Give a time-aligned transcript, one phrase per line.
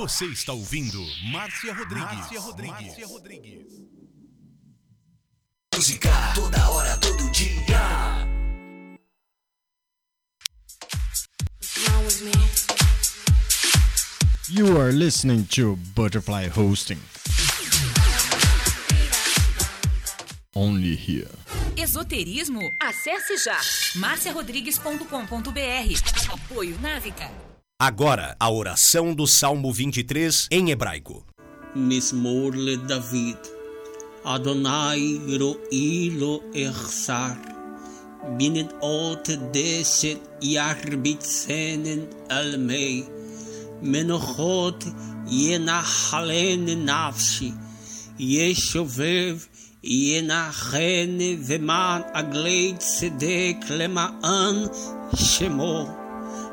[0.00, 0.98] Você está ouvindo
[1.30, 2.06] Márcia Rodrigues.
[2.06, 2.86] Márcia Rodrigues.
[2.86, 3.66] Márcia Rodrigues.
[5.74, 8.26] Música toda hora, todo dia.
[14.48, 17.02] You are listening to Butterfly Hosting.
[20.54, 21.28] Only here.
[21.76, 22.62] Esoterismo?
[22.80, 23.60] Acesse já
[23.96, 26.32] marciarodrigues.com.br.
[26.32, 27.49] Apoio Návica.
[27.79, 31.25] Agora, a oração do Salmo 23 em hebraico.
[31.75, 33.37] Mismor le David.
[34.23, 37.37] Adonai ro'i lo echsar.
[38.37, 43.05] Binnen ot deset yarbitzenen almei.
[43.81, 44.85] Menochot
[45.27, 47.51] ינחלן נפשי,
[48.19, 49.37] ישובב
[49.83, 54.55] ינחן ומען עגלי צדק למען
[55.15, 55.98] שמו.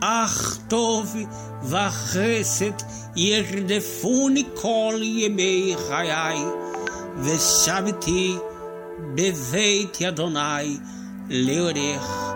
[0.00, 1.16] אך טוב
[1.62, 2.82] וחסד
[3.16, 6.38] ירדפוני כל ימי חיי,
[7.22, 8.36] ושבתי
[9.14, 10.78] בבית אדוני
[11.30, 12.34] לאורך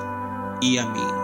[0.62, 1.23] ימים.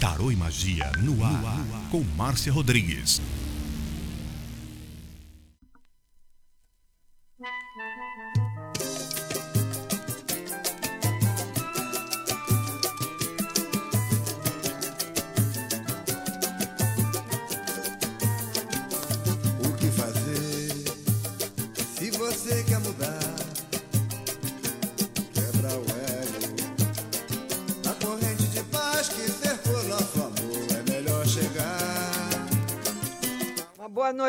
[0.00, 3.20] Tarô e Magia no ar, com Márcia Rodrigues.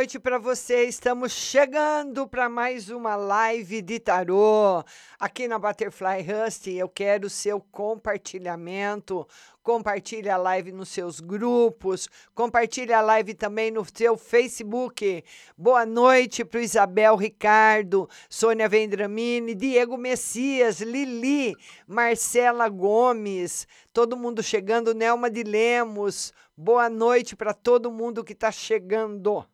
[0.02, 0.86] Noite para você.
[0.86, 4.84] Estamos chegando para mais uma live de tarô
[5.20, 6.66] aqui na Butterfly Rust.
[6.66, 9.28] Eu quero o seu compartilhamento.
[9.62, 15.24] Compartilhe a live nos seus grupos, compartilhe a live também no seu Facebook.
[15.56, 21.56] Boa noite para Isabel Ricardo, Sônia Vendramini, Diego Messias, Lili,
[21.86, 26.34] Marcela Gomes, todo mundo chegando, Nelma de Lemos.
[26.58, 29.46] Boa noite para todo mundo que está chegando.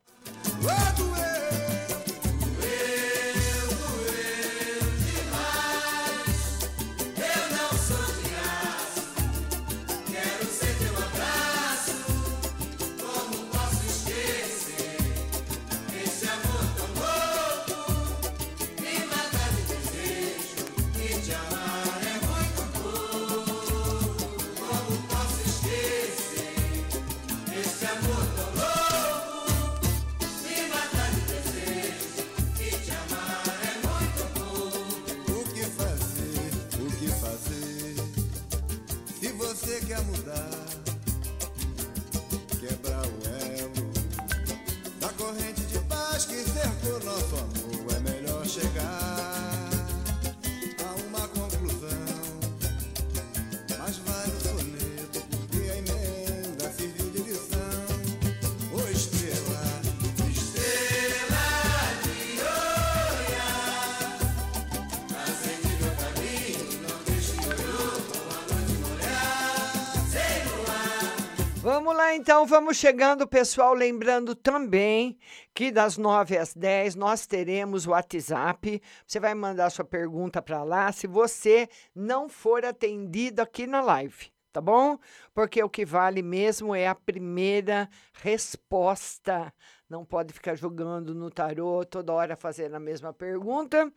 [0.66, 1.07] O
[72.14, 73.74] Então, vamos chegando, pessoal.
[73.74, 75.18] Lembrando também
[75.54, 78.82] que das 9 às 10 nós teremos o WhatsApp.
[79.06, 84.32] Você vai mandar sua pergunta para lá se você não for atendido aqui na live,
[84.54, 84.98] tá bom?
[85.34, 89.54] Porque o que vale mesmo é a primeira resposta.
[89.90, 93.92] Não pode ficar jogando no tarô toda hora fazendo a mesma pergunta.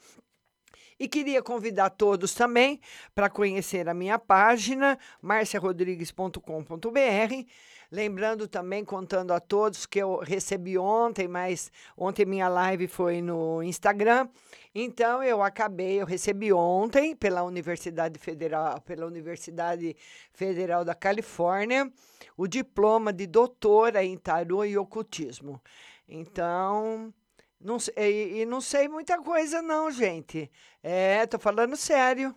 [0.98, 2.80] E queria convidar todos também
[3.14, 7.46] para conhecer a minha página, marciarodrigues.com.br.
[7.92, 13.60] Lembrando também, contando a todos, que eu recebi ontem, mas ontem minha live foi no
[13.64, 14.28] Instagram.
[14.72, 19.96] Então, eu acabei, eu recebi ontem pela Universidade Federal, pela Universidade
[20.32, 21.92] Federal da Califórnia,
[22.36, 25.60] o diploma de doutora em tarô e ocultismo.
[26.08, 27.12] Então,
[27.60, 30.48] não, e, e não sei muita coisa, não, gente.
[30.80, 32.32] É, tô falando sério.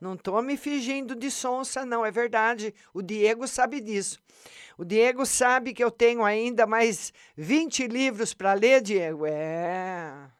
[0.00, 2.72] Não tô me fingindo de sonsa, não, é verdade.
[2.94, 4.18] O Diego sabe disso.
[4.76, 9.26] O Diego sabe que eu tenho ainda mais 20 livros para ler, Diego.
[9.26, 10.30] É.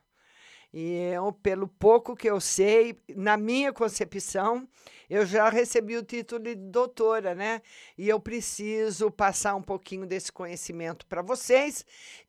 [0.72, 4.68] E eu, pelo pouco que eu sei, na minha concepção,
[5.08, 7.62] eu já recebi o título de doutora, né?
[7.96, 11.84] E eu preciso passar um pouquinho desse conhecimento para vocês.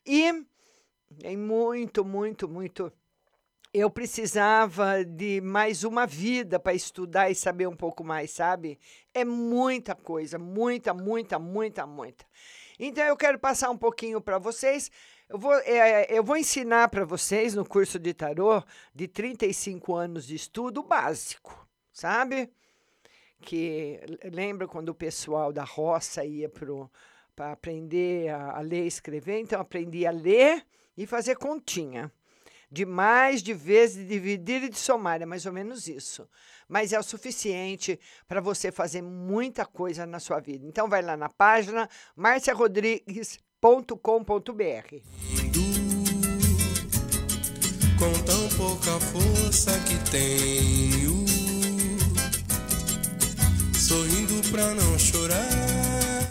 [0.06, 0.46] E
[1.24, 2.92] é muito, muito, muito.
[3.72, 8.80] Eu precisava de mais uma vida para estudar e saber um pouco mais, sabe?
[9.14, 12.26] É muita coisa, muita, muita, muita, muita.
[12.80, 14.90] Então eu quero passar um pouquinho para vocês.
[15.30, 18.64] Eu vou, é, eu vou ensinar para vocês no curso de tarô
[18.96, 22.52] de 35 anos de estudo básico, sabe?
[23.40, 24.00] Que
[24.34, 26.50] lembra quando o pessoal da roça ia
[27.36, 29.40] para aprender a, a ler e escrever?
[29.42, 30.66] Então, aprendi a ler
[30.98, 32.12] e fazer continha.
[32.72, 36.30] De mais, de vezes, de dividir e de somar, é mais ou menos isso.
[36.68, 40.66] Mas é o suficiente para você fazer muita coisa na sua vida.
[40.68, 44.00] Então, vai lá na página marciarodrigues.com.br.
[47.98, 51.20] com tão pouca força que tenho.
[53.90, 55.50] sorrindo pra não chorar.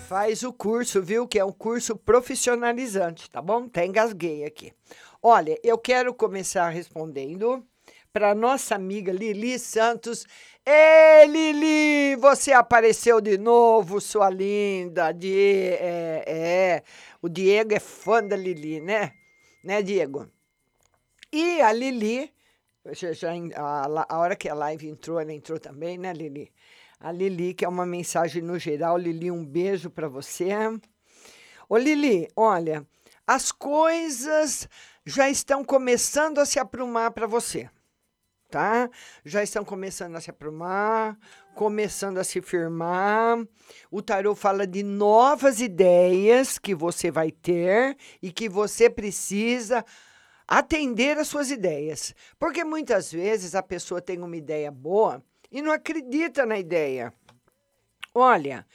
[0.06, 1.26] Faz o curso, viu?
[1.26, 3.64] Que é um curso profissionalizante, tá bom?
[3.64, 4.72] Até engasguei aqui.
[5.22, 7.66] Olha, eu quero começar respondendo
[8.12, 10.24] para nossa amiga Lili Santos.
[10.64, 15.10] Ei, Lili, você apareceu de novo, sua linda.
[15.10, 16.82] Die é, é,
[17.20, 19.12] o Diego é fã da Lili, né?
[19.64, 20.30] Né, Diego?
[21.32, 22.32] E a Lili,
[22.92, 26.52] já, já a, a hora que a live entrou, ela entrou também, né, Lili?
[27.00, 28.96] A Lili, que é uma mensagem no geral.
[28.96, 30.50] Lili, um beijo para você.
[31.68, 32.86] Ô, Lili, olha,
[33.26, 34.68] as coisas
[35.08, 37.70] já estão começando a se aprumar para você,
[38.50, 38.90] tá?
[39.24, 41.18] Já estão começando a se aprumar,
[41.54, 43.38] começando a se firmar.
[43.90, 49.82] O tarô fala de novas ideias que você vai ter e que você precisa
[50.46, 52.14] atender às suas ideias.
[52.38, 57.14] Porque muitas vezes a pessoa tem uma ideia boa e não acredita na ideia.
[58.14, 58.66] Olha,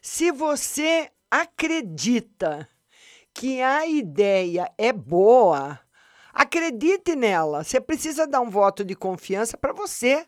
[0.00, 2.66] se você acredita
[3.34, 5.81] que a ideia é boa,
[6.32, 7.62] acredite nela.
[7.62, 10.26] Você precisa dar um voto de confiança para você.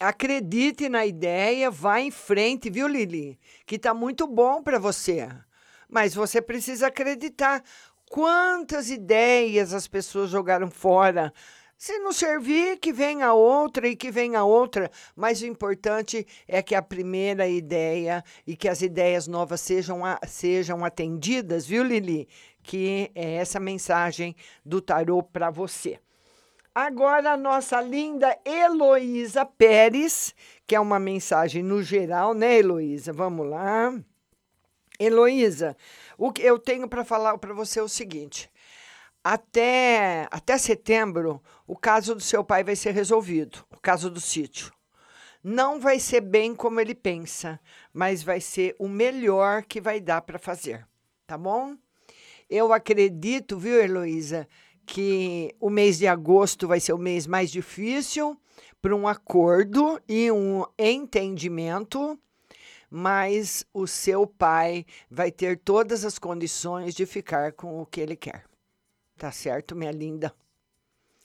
[0.00, 3.38] Acredite na ideia, vá em frente, viu, Lili?
[3.66, 5.28] Que tá muito bom para você.
[5.88, 7.62] Mas você precisa acreditar.
[8.08, 11.32] Quantas ideias as pessoas jogaram fora?
[11.78, 14.90] Se não servir, que venha outra e que venha outra.
[15.14, 20.18] Mas o importante é que a primeira ideia e que as ideias novas sejam, a-
[20.26, 22.28] sejam atendidas, viu, Lili?
[22.64, 26.00] Que é essa mensagem do tarô para você.
[26.74, 30.34] Agora, a nossa linda Heloísa Pérez,
[30.66, 33.12] que é uma mensagem no geral, né, Heloísa?
[33.12, 33.94] Vamos lá.
[34.98, 35.76] Heloísa,
[36.16, 38.50] o que eu tenho para falar para você é o seguinte:
[39.30, 44.72] até, até setembro, o caso do seu pai vai ser resolvido o caso do sítio.
[45.44, 47.60] Não vai ser bem como ele pensa,
[47.92, 50.88] mas vai ser o melhor que vai dar para fazer,
[51.26, 51.76] tá bom?
[52.48, 54.48] Eu acredito, viu, Heloísa,
[54.86, 58.34] que o mês de agosto vai ser o mês mais difícil
[58.80, 62.18] para um acordo e um entendimento,
[62.88, 68.16] mas o seu pai vai ter todas as condições de ficar com o que ele
[68.16, 68.47] quer.
[69.18, 70.32] Tá certo, minha linda?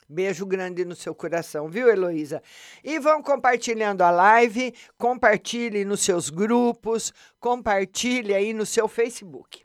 [0.10, 2.42] Beijo grande no seu coração, viu, Heloísa?
[2.84, 9.64] E vão compartilhando a live, compartilhe nos seus grupos, compartilhe aí no seu Facebook.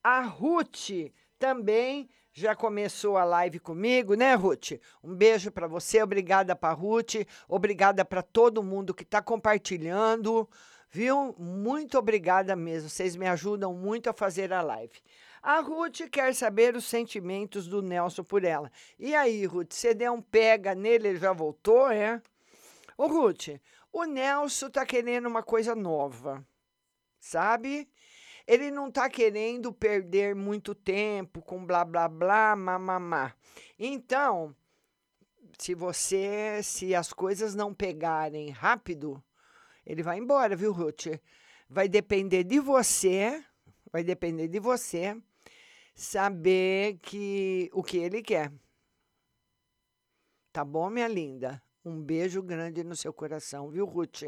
[0.00, 4.72] A Ruth também já começou a live comigo, né, Ruth?
[5.02, 10.48] Um beijo para você, obrigada para Ruth, obrigada para todo mundo que está compartilhando,
[10.88, 11.34] viu?
[11.36, 15.00] Muito obrigada mesmo, vocês me ajudam muito a fazer a live.
[15.42, 18.70] A Ruth quer saber os sentimentos do Nelson por ela.
[18.98, 22.20] E aí, Ruth, você deu um pega nele, ele já voltou, é?
[22.96, 23.48] Ô, Ruth,
[23.92, 26.46] o Nelson tá querendo uma coisa nova,
[27.18, 27.88] sabe?
[28.46, 33.34] Ele não tá querendo perder muito tempo com blá blá blá, mamamá.
[33.78, 34.54] Então,
[35.58, 39.22] se você, se as coisas não pegarem rápido,
[39.84, 41.06] ele vai embora, viu, Ruth?
[41.68, 43.42] Vai depender de você,
[43.96, 45.16] vai depender de você
[45.94, 48.52] saber que o que ele quer.
[50.52, 51.62] Tá bom, minha linda?
[51.82, 54.24] Um beijo grande no seu coração, viu, Ruth?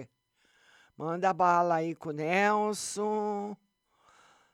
[0.96, 3.54] Manda bala aí com o Nelson.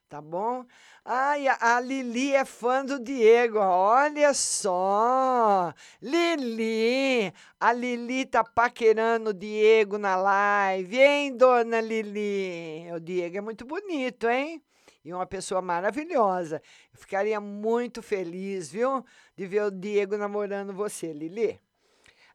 [0.09, 0.66] Tá bom?
[1.05, 3.59] Ai, a Lili é fã do Diego.
[3.61, 5.72] Olha só.
[6.03, 7.33] Lili.
[7.61, 12.90] A Lili tá paquerando o Diego na live, hein, dona Lili?
[12.92, 14.61] O Diego é muito bonito, hein?
[15.05, 16.62] E uma pessoa maravilhosa.
[16.93, 19.05] Eu ficaria muito feliz, viu?
[19.37, 21.61] De ver o Diego namorando você, Lili.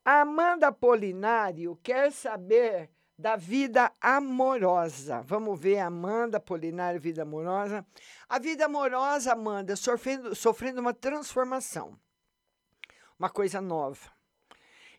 [0.05, 5.21] A Amanda Polinário quer saber da vida amorosa.
[5.23, 7.85] Vamos ver, Amanda Polinário, vida amorosa.
[8.29, 11.99] A vida amorosa, Amanda, sofrendo, sofrendo uma transformação,
[13.17, 14.09] uma coisa nova.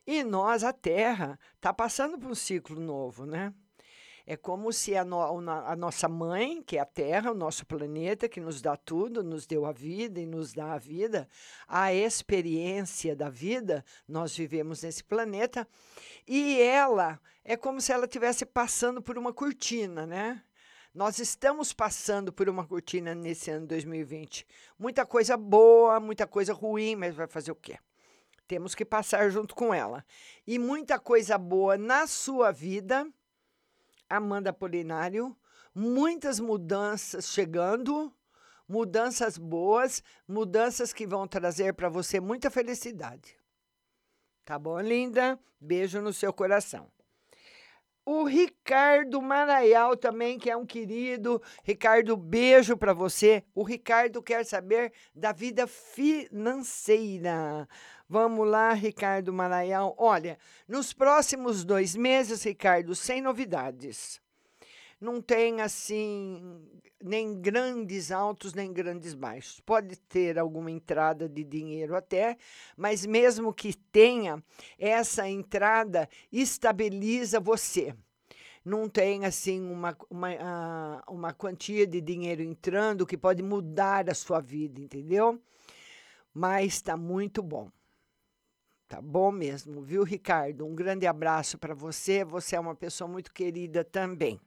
[0.07, 3.55] E nós, a Terra, está passando por um ciclo novo, né?
[4.27, 8.29] É como se a, no- a nossa mãe, que é a Terra, o nosso planeta,
[8.29, 11.29] que nos dá tudo, nos deu a vida e nos dá a vida,
[11.67, 15.67] a experiência da vida, nós vivemos nesse planeta,
[16.27, 20.43] e ela é como se ela estivesse passando por uma cortina, né?
[20.93, 24.45] Nós estamos passando por uma cortina nesse ano 2020.
[24.77, 27.79] Muita coisa boa, muita coisa ruim, mas vai fazer o quê?
[28.49, 30.05] Temos que passar junto com ela.
[30.45, 33.07] E muita coisa boa na sua vida,
[34.11, 35.37] Amanda Polinário,
[35.73, 38.13] muitas mudanças chegando,
[38.69, 43.39] mudanças boas, mudanças que vão trazer para você muita felicidade.
[44.45, 45.39] Tá bom, linda?
[45.61, 46.91] Beijo no seu coração.
[48.05, 51.41] O Ricardo Maraial também, que é um querido.
[51.63, 53.45] Ricardo, beijo para você.
[53.55, 56.09] O Ricardo quer saber da vida financeira.
[58.09, 59.95] Vamos lá, Ricardo Maraial.
[59.99, 64.21] Olha, nos próximos dois meses, Ricardo, sem novidades.
[65.01, 66.61] Não tem assim
[67.03, 69.59] nem grandes altos nem grandes baixos.
[69.61, 72.37] Pode ter alguma entrada de dinheiro até,
[72.77, 74.43] mas mesmo que tenha,
[74.79, 77.95] essa entrada estabiliza você.
[78.63, 84.15] Não tem assim uma, uma, ah, uma quantia de dinheiro entrando que pode mudar a
[84.15, 85.41] sua vida, entendeu?
[86.35, 87.71] Mas está muito bom.
[88.87, 90.67] Tá bom mesmo, viu, Ricardo?
[90.67, 92.23] Um grande abraço para você.
[92.25, 94.39] Você é uma pessoa muito querida também.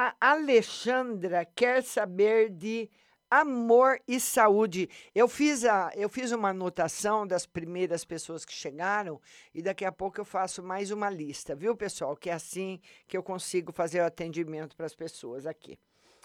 [0.00, 2.88] A Alexandra quer saber de
[3.28, 4.88] amor e saúde.
[5.12, 9.20] Eu fiz, a, eu fiz uma anotação das primeiras pessoas que chegaram
[9.52, 12.14] e daqui a pouco eu faço mais uma lista, viu, pessoal?
[12.14, 15.76] Que é assim que eu consigo fazer o atendimento para as pessoas aqui.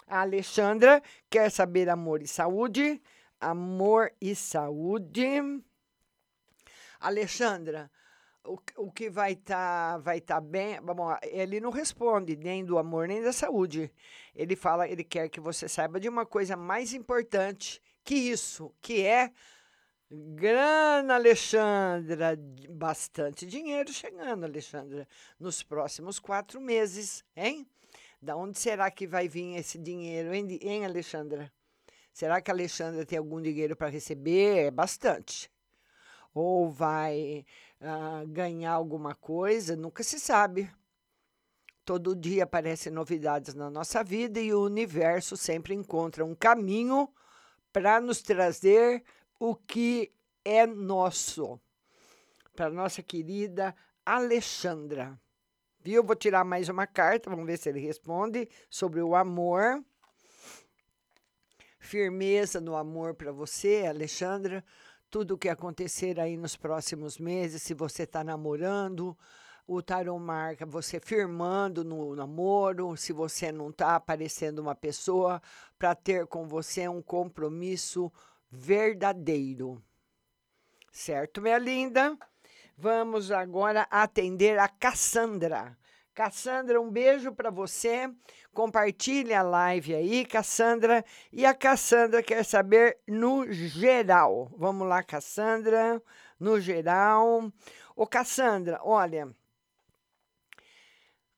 [0.06, 3.02] A Alexandra quer saber amor e saúde.
[3.40, 5.40] Amor e saúde.
[7.00, 7.90] Alexandra,
[8.44, 10.80] o, o que vai estar vai tá bem.
[10.80, 13.90] Bom, ele não responde nem do amor nem da saúde.
[14.34, 19.04] Ele fala, ele quer que você saiba de uma coisa mais importante que isso, que
[19.04, 19.32] é
[20.10, 22.38] grana, Alexandra,
[22.70, 25.08] bastante dinheiro chegando, Alexandra,
[25.40, 27.66] nos próximos quatro meses, hein?
[28.20, 31.52] Da onde será que vai vir esse dinheiro, hein, hein Alexandra?
[32.12, 34.66] Será que a Alexandra tem algum dinheiro para receber?
[34.66, 35.50] É bastante.
[36.32, 37.44] Ou vai
[37.80, 40.70] uh, ganhar alguma coisa, nunca se sabe.
[41.84, 47.08] Todo dia aparecem novidades na nossa vida e o universo sempre encontra um caminho
[47.72, 49.04] para nos trazer
[49.38, 50.10] o que
[50.44, 51.60] é nosso.
[52.56, 55.20] Para nossa querida Alexandra.
[55.80, 56.02] Viu?
[56.02, 59.84] Vou tirar mais uma carta, vamos ver se ele responde sobre o amor.
[61.78, 64.64] Firmeza no amor para você, Alexandra
[65.14, 69.16] tudo o que acontecer aí nos próximos meses, se você está namorando,
[69.64, 75.40] o tarot marca você firmando no namoro, se você não está aparecendo uma pessoa
[75.78, 78.12] para ter com você um compromisso
[78.50, 79.80] verdadeiro.
[80.90, 82.18] Certo, minha linda?
[82.76, 85.78] Vamos agora atender a Cassandra.
[86.14, 88.08] Cassandra, um beijo para você.
[88.52, 91.04] Compartilhe a live aí, Cassandra.
[91.32, 94.48] E a Cassandra quer saber no geral.
[94.56, 96.00] Vamos lá, Cassandra,
[96.38, 97.52] no geral.
[97.96, 99.34] Ô, Cassandra, olha.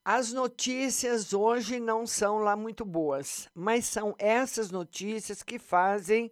[0.04, 6.30] As notícias hoje não são lá muito boas, mas são essas notícias que fazem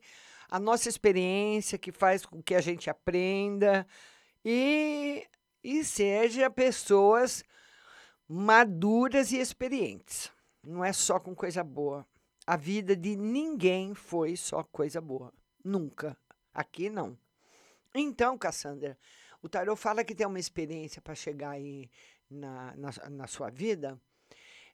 [0.50, 3.86] a nossa experiência, que faz com que a gente aprenda
[4.44, 5.26] e,
[5.62, 7.42] e seja pessoas
[8.28, 10.30] maduras e experientes.
[10.62, 12.06] Não é só com coisa boa.
[12.46, 15.32] A vida de ninguém foi só coisa boa.
[15.62, 16.16] Nunca.
[16.52, 17.18] Aqui não.
[17.94, 18.98] Então, Cassandra,
[19.42, 21.90] o tarot fala que tem uma experiência para chegar aí
[22.30, 24.00] na, na, na sua vida.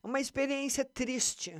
[0.02, 1.54] Uma experiência triste.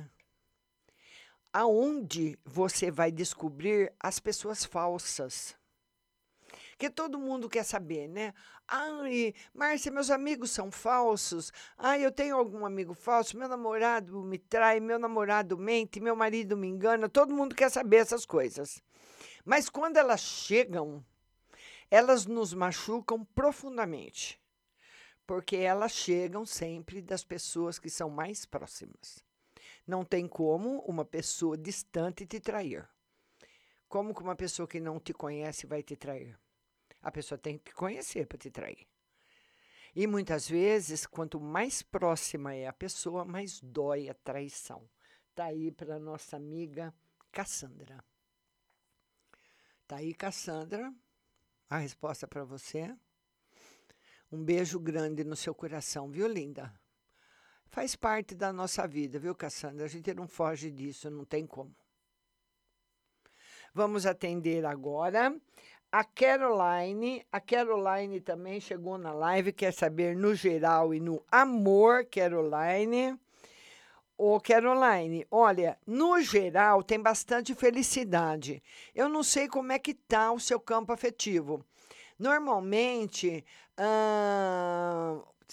[1.53, 5.55] Aonde você vai descobrir as pessoas falsas
[6.81, 8.33] que todo mundo quer saber, né?
[8.67, 11.53] Ai, Márcia, meus amigos são falsos.
[11.77, 13.37] Ai, eu tenho algum amigo falso.
[13.37, 17.07] Meu namorado me trai, meu namorado mente, meu marido me engana.
[17.07, 18.81] Todo mundo quer saber essas coisas.
[19.45, 21.05] Mas quando elas chegam,
[21.91, 24.41] elas nos machucam profundamente.
[25.27, 29.23] Porque elas chegam sempre das pessoas que são mais próximas.
[29.85, 32.89] Não tem como uma pessoa distante te trair.
[33.87, 36.40] Como que uma pessoa que não te conhece vai te trair?
[37.01, 38.87] A pessoa tem que conhecer para te trair.
[39.93, 44.89] E muitas vezes, quanto mais próxima é a pessoa, mais dói a traição.
[45.35, 46.93] Tá aí para nossa amiga
[47.31, 48.03] Cassandra.
[49.87, 50.93] Tá aí, Cassandra,
[51.69, 52.95] a resposta para você.
[54.31, 56.73] Um beijo grande no seu coração, viu, linda?
[57.67, 59.85] Faz parte da nossa vida, viu, Cassandra?
[59.85, 61.75] A gente não foge disso, não tem como.
[63.73, 65.33] Vamos atender agora
[65.91, 72.05] a Caroline, a Caroline também chegou na live, quer saber no geral e no amor,
[72.05, 73.19] Caroline.
[74.17, 78.63] Ô, Caroline, olha, no geral tem bastante felicidade.
[78.95, 81.65] Eu não sei como é que tá o seu campo afetivo.
[82.17, 83.43] Normalmente,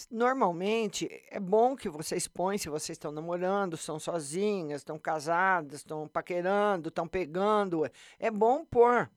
[0.09, 6.07] normalmente é bom que vocês põem se vocês estão namorando, estão sozinhas, estão casadas, estão
[6.07, 7.89] paquerando, estão pegando.
[8.19, 9.09] É bom pôr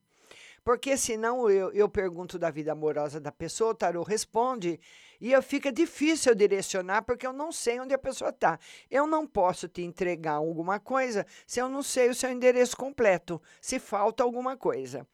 [0.63, 4.79] Porque senão eu, eu pergunto da vida amorosa da pessoa, o tarô responde,
[5.19, 8.57] e eu fica difícil eu direcionar porque eu não sei onde a pessoa está.
[8.89, 13.41] Eu não posso te entregar alguma coisa se eu não sei o seu endereço completo,
[13.61, 15.05] se falta alguma coisa.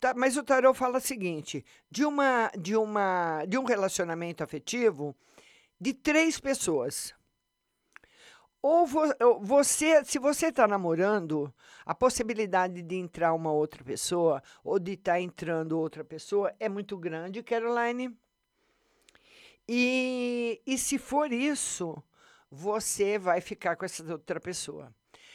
[0.00, 5.16] Tá, Mas o tarô fala o seguinte: de uma de uma de um relacionamento afetivo
[5.80, 7.14] de três pessoas.
[8.66, 11.52] Ou vo- você, se você está namorando,
[11.84, 16.96] a possibilidade de entrar uma outra pessoa ou de estar entrando outra pessoa é muito
[16.96, 18.16] grande, Caroline.
[19.68, 22.02] E, e se for isso,
[22.50, 24.90] você vai ficar com essa outra pessoa.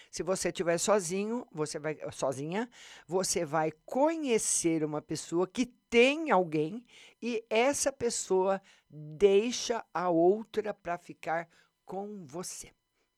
[0.09, 2.67] Se você estiver sozinho, você vai sozinha,
[3.05, 6.83] você vai conhecer uma pessoa que tem alguém
[7.21, 11.47] e essa pessoa deixa a outra para ficar
[11.85, 12.71] com você.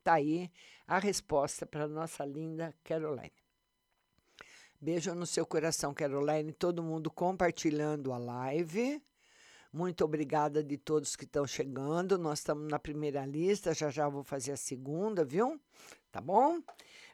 [0.03, 0.51] Tá aí
[0.87, 3.31] a resposta para nossa linda Caroline.
[4.79, 6.51] Beijo no seu coração, Caroline.
[6.51, 8.99] Todo mundo compartilhando a live.
[9.71, 12.17] Muito obrigada de todos que estão chegando.
[12.17, 15.61] Nós estamos na primeira lista, já já vou fazer a segunda, viu?
[16.11, 16.59] Tá bom?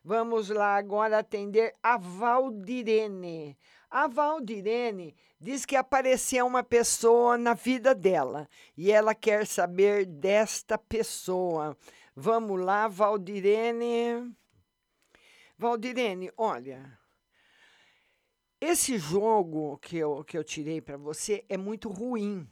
[0.04, 3.58] Vamos lá agora atender a Valdirene.
[3.91, 8.47] A Valdirene diz que apareceu uma pessoa na vida dela
[8.78, 11.78] e ela quer saber desta pessoa.
[12.19, 14.36] Vamos lá, Valdirene.
[15.56, 16.97] Valdirene, olha,
[18.60, 22.49] esse jogo que eu, que eu tirei para você é muito ruim.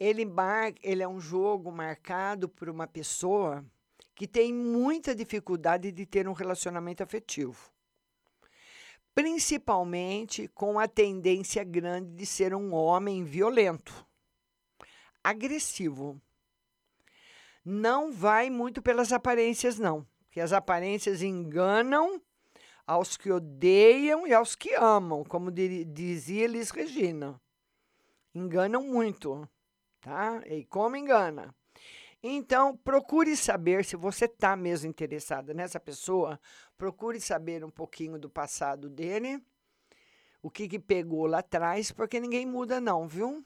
[0.00, 3.62] Ele, mar, ele é um jogo marcado por uma pessoa
[4.14, 7.70] que tem muita dificuldade de ter um relacionamento afetivo.
[9.14, 14.06] Principalmente com a tendência grande de ser um homem violento,
[15.22, 16.18] agressivo.
[17.68, 22.22] Não vai muito pelas aparências, não, porque as aparências enganam
[22.86, 27.40] aos que odeiam e aos que amam, como dizia Elis Regina.
[28.32, 29.48] Enganam muito,
[30.00, 30.40] tá?
[30.46, 31.52] E como engana?
[32.22, 36.38] Então, procure saber se você está mesmo interessada nessa pessoa.
[36.78, 39.42] Procure saber um pouquinho do passado dele,
[40.40, 43.44] o que, que pegou lá atrás, porque ninguém muda, não, viu?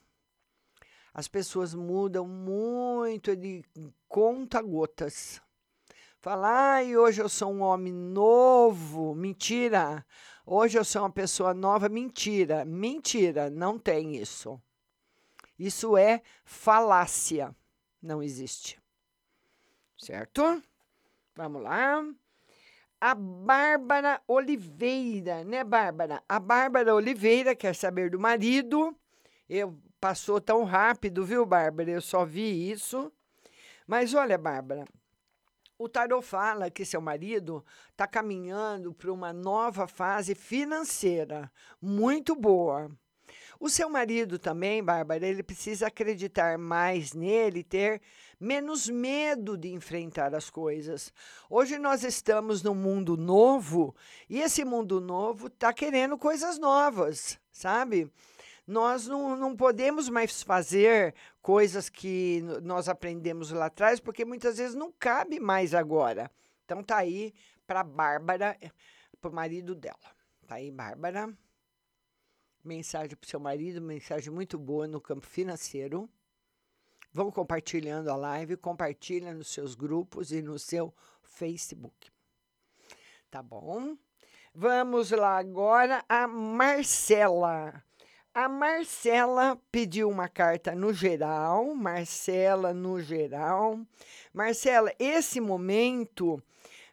[1.12, 3.64] As pessoas mudam muito de
[4.08, 5.40] conta-gotas.
[6.20, 9.14] Falar, ai, hoje eu sou um homem novo.
[9.14, 10.04] Mentira.
[10.44, 11.88] Hoje eu sou uma pessoa nova.
[11.88, 12.64] Mentira.
[12.64, 13.50] Mentira.
[13.50, 14.60] Não tem isso.
[15.58, 17.54] Isso é falácia.
[18.02, 18.78] Não existe.
[19.98, 20.62] Certo?
[21.34, 22.04] Vamos lá.
[23.00, 26.22] A Bárbara Oliveira, né, Bárbara?
[26.28, 28.94] A Bárbara Oliveira quer saber do marido.
[29.48, 31.90] Eu passou tão rápido, viu, Bárbara?
[31.90, 33.12] Eu só vi isso.
[33.86, 34.84] Mas olha, Bárbara,
[35.78, 42.90] o tarot fala que seu marido está caminhando para uma nova fase financeira muito boa.
[43.58, 48.00] O seu marido também, Bárbara, ele precisa acreditar mais nele, ter
[48.38, 51.12] menos medo de enfrentar as coisas.
[51.48, 53.94] Hoje nós estamos num mundo novo
[54.30, 58.10] e esse mundo novo está querendo coisas novas, sabe?
[58.70, 64.76] Nós não, não podemos mais fazer coisas que nós aprendemos lá atrás, porque muitas vezes
[64.76, 66.30] não cabe mais agora.
[66.64, 67.34] Então tá aí
[67.66, 68.56] para Bárbara,
[69.20, 69.98] para o marido dela.
[70.46, 71.36] Tá aí, Bárbara.
[72.62, 76.08] Mensagem para seu marido, mensagem muito boa no campo financeiro.
[77.12, 82.08] Vão compartilhando a live, compartilha nos seus grupos e no seu Facebook.
[83.28, 83.96] Tá bom?
[84.54, 87.82] Vamos lá agora a Marcela.
[88.32, 91.74] A Marcela pediu uma carta no geral.
[91.74, 93.80] Marcela no geral.
[94.32, 96.40] Marcela, esse momento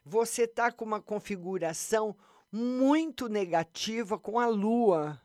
[0.04, 2.16] você está com uma configuração
[2.50, 5.20] muito negativa com a Lua,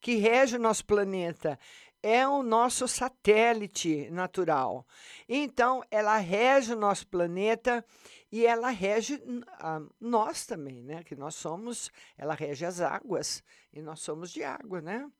[0.00, 1.58] que rege o nosso planeta.
[2.02, 4.86] É o nosso satélite natural.
[5.28, 7.84] Então, ela rege o nosso planeta
[8.30, 11.02] e ela rege n- a nós também, né?
[11.02, 15.10] Que nós somos, ela rege as águas e nós somos de água, né?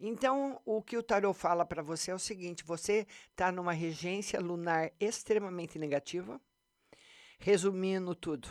[0.00, 4.40] Então, o que o tarot fala para você é o seguinte: você está numa regência
[4.40, 6.40] lunar extremamente negativa.
[7.38, 8.48] Resumindo tudo.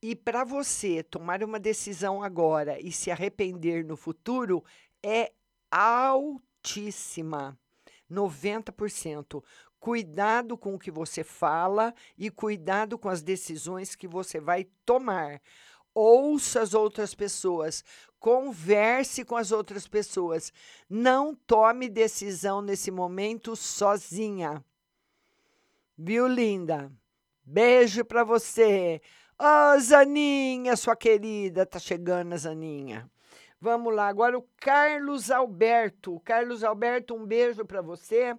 [0.00, 4.64] E para você tomar uma decisão agora e se arrepender no futuro
[5.02, 5.32] é
[5.70, 7.56] altíssima.
[8.10, 9.42] 90%.
[9.78, 15.40] Cuidado com o que você fala e cuidado com as decisões que você vai tomar.
[15.94, 17.84] Ouça as outras pessoas,
[18.18, 20.52] converse com as outras pessoas.
[20.88, 24.64] Não tome decisão nesse momento sozinha.
[25.98, 26.90] Viu, linda?
[27.44, 29.02] Beijo para você.
[29.38, 33.10] Ô, Zaninha, sua querida, tá chegando a Zaninha.
[33.60, 36.18] Vamos lá, agora o Carlos Alberto.
[36.24, 38.36] Carlos Alberto, um beijo para você.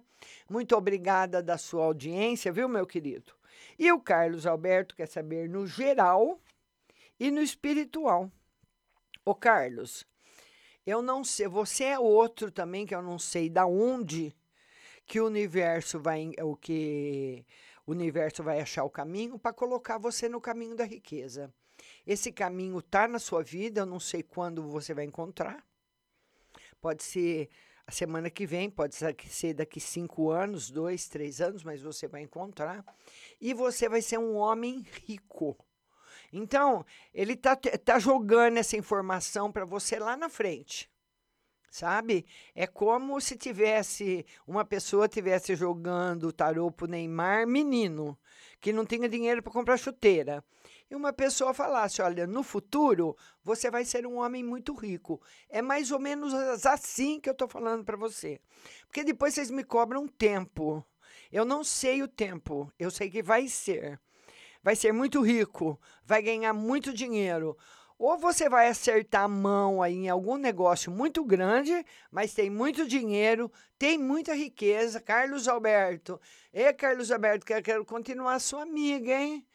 [0.50, 3.32] Muito obrigada da sua audiência, viu, meu querido?
[3.78, 6.38] E o Carlos Alberto quer saber no geral
[7.18, 8.30] e no espiritual.
[9.24, 10.06] Ô, Carlos,
[10.86, 14.34] eu não sei, você é outro também que eu não sei da onde
[15.06, 17.44] que o universo vai o que
[17.86, 21.52] o universo vai achar o caminho para colocar você no caminho da riqueza.
[22.06, 25.64] Esse caminho está na sua vida, eu não sei quando você vai encontrar.
[26.80, 27.48] Pode ser
[27.86, 32.22] a semana que vem, pode ser daqui cinco anos, dois, três anos, mas você vai
[32.22, 32.84] encontrar.
[33.40, 35.56] E você vai ser um homem rico.
[36.36, 40.90] Então, ele tá, tá jogando essa informação para você lá na frente.
[41.70, 42.24] Sabe?
[42.54, 48.16] É como se tivesse uma pessoa tivesse jogando tarô pro Neymar menino,
[48.60, 50.44] que não tinha dinheiro para comprar chuteira
[50.90, 55.20] e uma pessoa falasse: olha, no futuro você vai ser um homem muito rico.
[55.48, 56.32] É mais ou menos
[56.66, 58.40] assim que eu estou falando para você.
[58.86, 60.84] Porque depois vocês me cobram tempo.
[61.30, 64.00] Eu não sei o tempo, eu sei que vai ser.
[64.64, 67.54] Vai ser muito rico, vai ganhar muito dinheiro.
[67.98, 72.88] Ou você vai acertar a mão aí em algum negócio muito grande, mas tem muito
[72.88, 75.02] dinheiro, tem muita riqueza.
[75.02, 76.18] Carlos Alberto.
[76.50, 79.46] E Carlos Alberto, quero, quero continuar sua amiga, hein?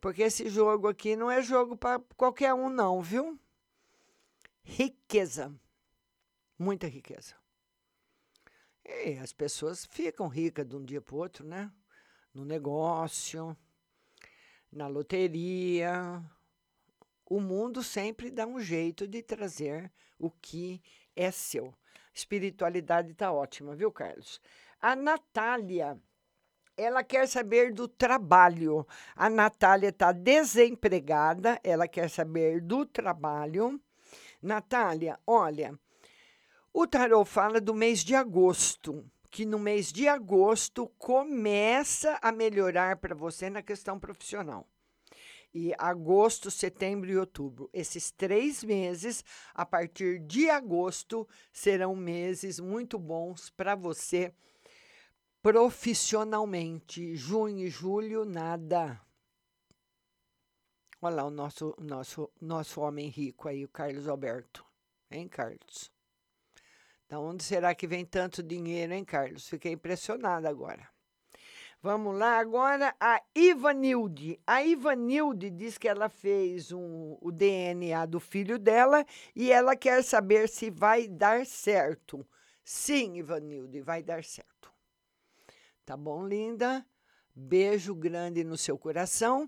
[0.00, 3.36] Porque esse jogo aqui não é jogo para qualquer um, não, viu?
[4.62, 5.52] Riqueza.
[6.56, 7.34] Muita riqueza.
[8.84, 11.72] E as pessoas ficam ricas de um dia para o outro, né?
[12.32, 13.56] No negócio,
[14.74, 16.22] na loteria.
[17.24, 20.82] O mundo sempre dá um jeito de trazer o que
[21.16, 21.74] é seu.
[22.12, 24.40] Espiritualidade está ótima, viu, Carlos?
[24.80, 25.98] A Natália
[26.76, 28.86] ela quer saber do trabalho.
[29.14, 33.80] A Natália está desempregada, ela quer saber do trabalho.
[34.42, 35.78] Natália, olha,
[36.72, 42.98] o tarot fala do mês de agosto, que no mês de agosto começa a melhorar
[42.98, 44.64] para você na questão profissional.
[45.52, 47.68] E agosto, setembro e outubro.
[47.72, 54.32] Esses três meses, a partir de agosto, serão meses muito bons para você
[55.42, 57.16] profissionalmente.
[57.16, 59.00] Junho e julho, nada.
[61.02, 64.64] Olha lá o nosso, nosso, nosso homem rico aí, o Carlos Alberto.
[65.10, 65.93] Hein, Carlos?
[67.08, 69.48] Da onde será que vem tanto dinheiro, hein, Carlos?
[69.48, 70.88] Fiquei impressionada agora.
[71.82, 74.40] Vamos lá, agora a Ivanilde.
[74.46, 79.04] A Ivanilde diz que ela fez um, o DNA do filho dela
[79.36, 82.26] e ela quer saber se vai dar certo.
[82.64, 84.72] Sim, Ivanilde, vai dar certo.
[85.84, 86.86] Tá bom, linda?
[87.36, 89.46] Beijo grande no seu coração.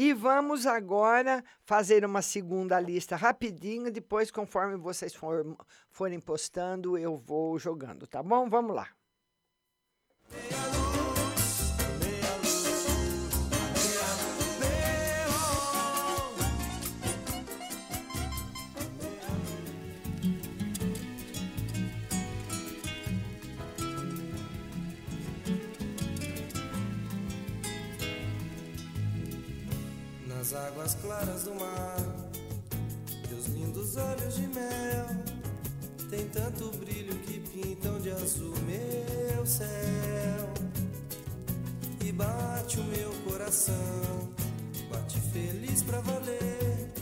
[0.00, 3.90] E vamos agora fazer uma segunda lista rapidinho.
[3.90, 5.44] Depois, conforme vocês for,
[5.90, 8.48] forem postando, eu vou jogando, tá bom?
[8.48, 8.86] Vamos lá.
[30.48, 31.96] Nas águas claras do mar.
[33.28, 35.06] Teus lindos olhos de mel
[36.08, 39.68] tem tanto brilho que pintam de azul meu céu.
[42.04, 44.32] E bate o meu coração,
[44.90, 46.92] bate feliz pra valer.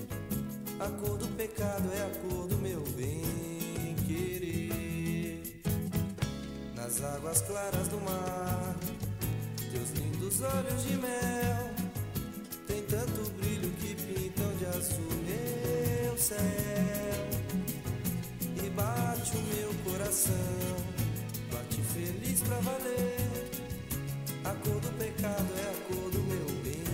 [0.81, 5.63] A cor do pecado é a cor do meu bem querer.
[6.75, 8.77] Nas águas claras do mar,
[9.71, 11.76] teus lindos olhos de mel
[12.97, 16.39] tanto brilho que pintam de azul meu céu
[18.65, 20.77] e bate o meu coração,
[21.53, 23.51] bate feliz pra valer.
[24.45, 26.85] A cor do pecado é a cor do meu bem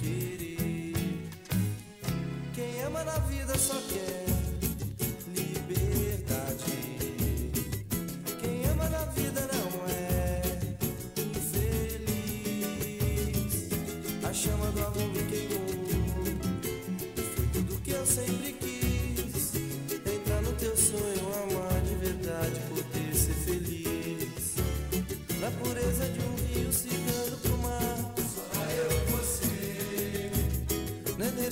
[0.00, 1.30] querer.
[2.54, 4.21] Quem ama na vida só quer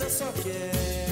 [0.00, 1.09] vida só quer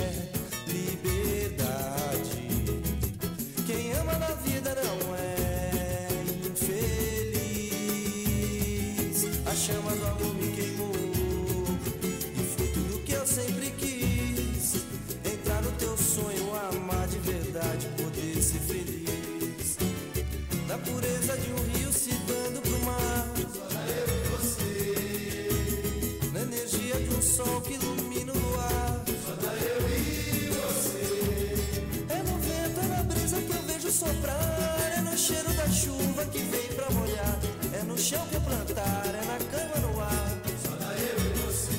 [37.99, 40.39] no chão que eu plantar, é na cama no ar.
[40.63, 41.75] Só dá eu e você.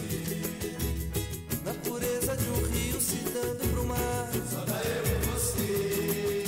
[1.64, 4.30] Na pureza de um rio se dando pro mar.
[4.52, 6.44] Só dá eu e você.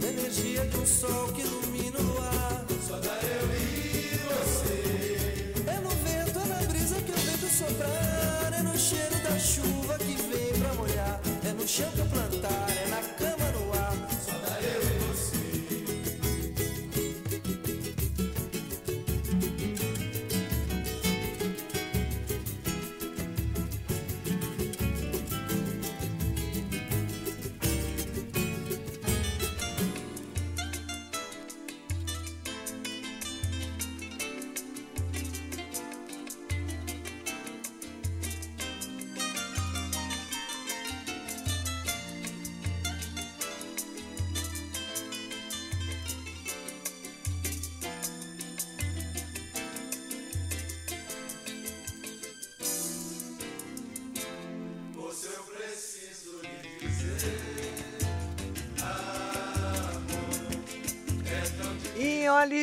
[0.00, 2.64] Na energia de um sol que ilumina o luar.
[2.86, 5.52] Só dá eu e você.
[5.66, 8.52] É no vento, é na brisa que eu vejo soprar.
[8.56, 11.20] É no cheiro da chuva que vem pra molhar.
[11.44, 12.05] É no chão que eu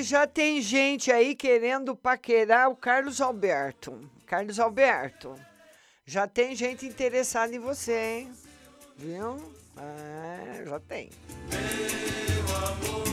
[0.04, 4.00] já tem gente aí querendo paquerar o Carlos Alberto.
[4.26, 5.36] Carlos Alberto,
[6.06, 8.32] já tem gente interessada em você, hein?
[8.98, 9.38] Viu?
[9.78, 11.10] É, já tem.
[11.50, 13.13] Se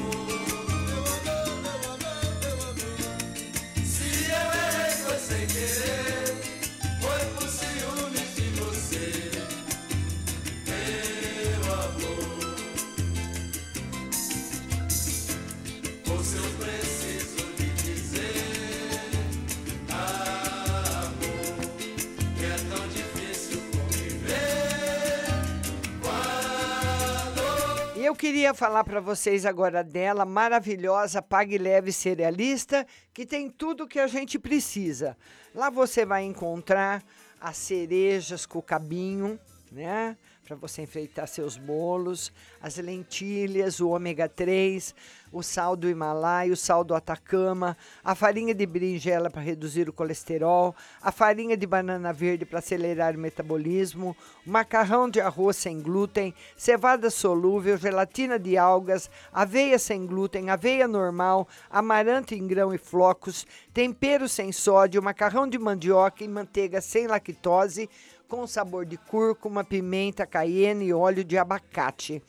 [28.00, 33.86] E eu queria falar para vocês agora dela, maravilhosa, Pague Leve Cerealista, que tem tudo
[33.86, 35.14] que a gente precisa.
[35.54, 37.04] Lá você vai encontrar
[37.38, 39.38] as cerejas com cabinho,
[39.70, 40.16] né?
[40.50, 44.92] Para você enfeitar seus bolos, as lentilhas, o ômega 3,
[45.30, 49.92] o sal do Himalaia, o sal do Atacama, a farinha de berinjela para reduzir o
[49.92, 55.80] colesterol, a farinha de banana verde para acelerar o metabolismo, o macarrão de arroz sem
[55.80, 62.78] glúten, cevada solúvel, gelatina de algas, aveia sem glúten, aveia normal, amaranto em grão e
[62.78, 67.88] flocos, tempero sem sódio, macarrão de mandioca e manteiga sem lactose,
[68.30, 72.22] com sabor de cúrcuma, pimenta, cayenne e óleo de abacate.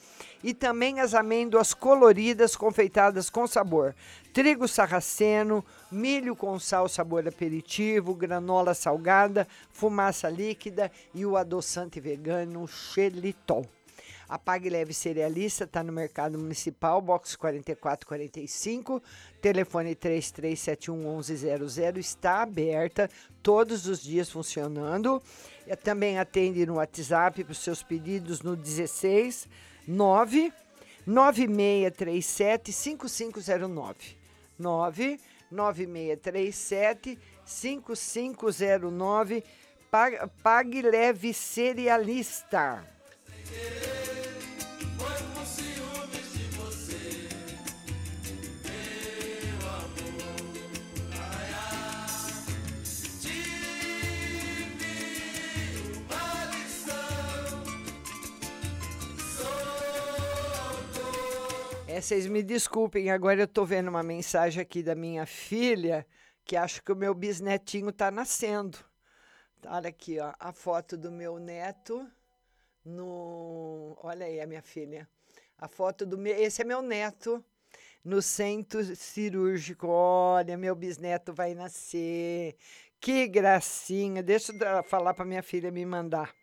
[0.43, 3.93] E também as amêndoas coloridas confeitadas com sabor.
[4.33, 12.67] Trigo sarraceno, milho com sal sabor aperitivo, granola salgada, fumaça líquida e o adoçante vegano
[12.67, 13.67] xelitol.
[14.31, 19.03] A Pague Leve Cerealista está no Mercado Municipal, box 4445,
[19.41, 23.09] telefone 3371 1100, está aberta
[23.43, 25.21] todos os dias funcionando.
[25.67, 29.49] E também atende no WhatsApp para os seus pedidos no 16
[29.85, 30.53] 9
[31.05, 34.15] 9637 5509.
[34.57, 35.19] 9
[35.51, 39.43] 9637 5509.
[39.91, 42.81] Pague, Pague Leve Cerealista.
[62.01, 66.05] Vocês me desculpem, agora eu tô vendo uma mensagem aqui da minha filha
[66.43, 68.79] que acho que o meu bisnetinho tá nascendo.
[69.67, 72.09] Olha aqui, ó, a foto do meu neto
[72.83, 73.95] no.
[74.01, 75.07] Olha aí a minha filha.
[75.59, 76.35] A foto do meu.
[76.35, 77.43] Esse é meu neto.
[78.03, 79.87] no centro cirúrgico.
[79.87, 82.55] Olha, meu bisneto vai nascer.
[82.99, 84.23] Que gracinha.
[84.23, 86.33] Deixa eu falar para minha filha me mandar.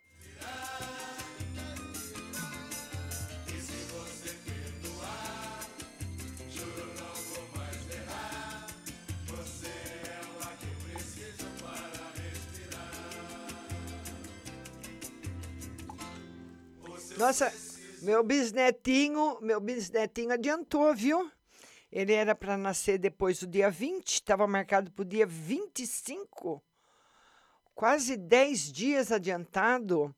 [17.18, 17.52] Nossa,
[18.00, 21.28] meu bisnetinho, meu bisnetinho adiantou, viu?
[21.90, 26.62] Ele era para nascer depois do dia 20, estava marcado para o dia 25.
[27.74, 30.14] Quase 10 dias adiantado.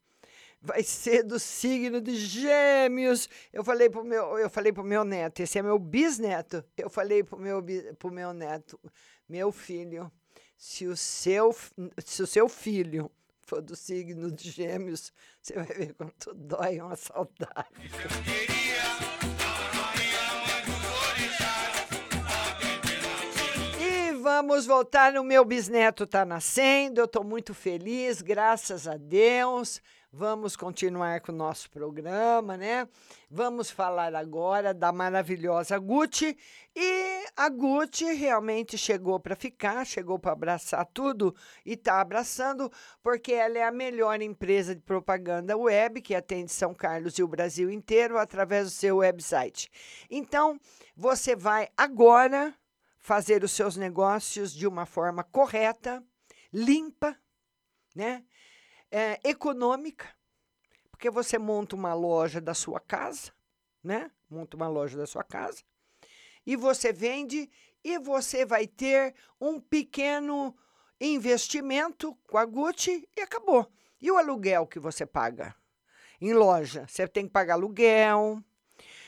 [0.61, 3.31] Vai ser do signo de Gêmeos.
[3.51, 6.63] Eu falei pro meu, eu falei pro meu neto, esse é meu bisneto.
[6.77, 7.65] Eu falei pro meu
[7.99, 8.79] pro meu neto,
[9.27, 10.13] meu filho,
[10.55, 11.57] se o seu
[12.05, 13.11] se o seu filho
[13.51, 17.67] for do signo de Gêmeos, você vai ver quanto dói uma saudade.
[23.81, 25.17] E vamos voltar.
[25.17, 27.01] O meu bisneto está nascendo.
[27.01, 29.83] Eu estou muito feliz, graças a Deus.
[30.13, 32.87] Vamos continuar com o nosso programa, né?
[33.29, 36.37] Vamos falar agora da maravilhosa Gucci.
[36.77, 42.71] E a Gucci realmente chegou para ficar, chegou para abraçar tudo e está abraçando,
[43.03, 47.29] porque ela é a melhor empresa de propaganda web que atende São Carlos e o
[47.29, 49.71] Brasil inteiro através do seu website.
[50.11, 50.59] Então,
[50.97, 52.55] você vai agora
[52.99, 56.03] fazer os seus negócios de uma forma correta,
[56.53, 57.17] limpa,
[57.95, 58.25] né?
[58.93, 60.09] É, econômica,
[60.91, 63.33] porque você monta uma loja da sua casa,
[63.83, 64.11] né?
[64.29, 65.63] Monta uma loja da sua casa
[66.51, 67.49] e você vende
[67.85, 70.53] e você vai ter um pequeno
[71.01, 73.71] investimento com a Gucci e acabou.
[74.01, 75.55] E o aluguel que você paga
[76.21, 76.89] em loja?
[76.89, 78.43] Você tem que pagar aluguel,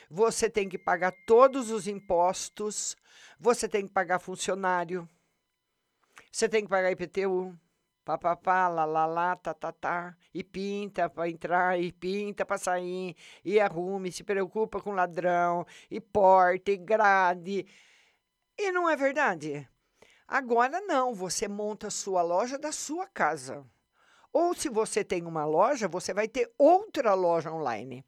[0.09, 2.97] você tem que pagar todos os impostos,
[3.41, 5.09] você tem que pagar funcionário,
[6.31, 7.59] você tem que pagar IPTU,
[8.05, 13.17] papapá, lá, lá, lá, tá, tá, tá, e pinta para entrar, e pinta para sair,
[13.45, 17.67] e arrume, se preocupa com ladrão, e porta, e grade.
[18.59, 19.69] E não é verdade?
[20.27, 23.65] Agora não, você monta a sua loja da sua casa.
[24.33, 28.05] Ou se você tem uma loja, você vai ter outra loja online.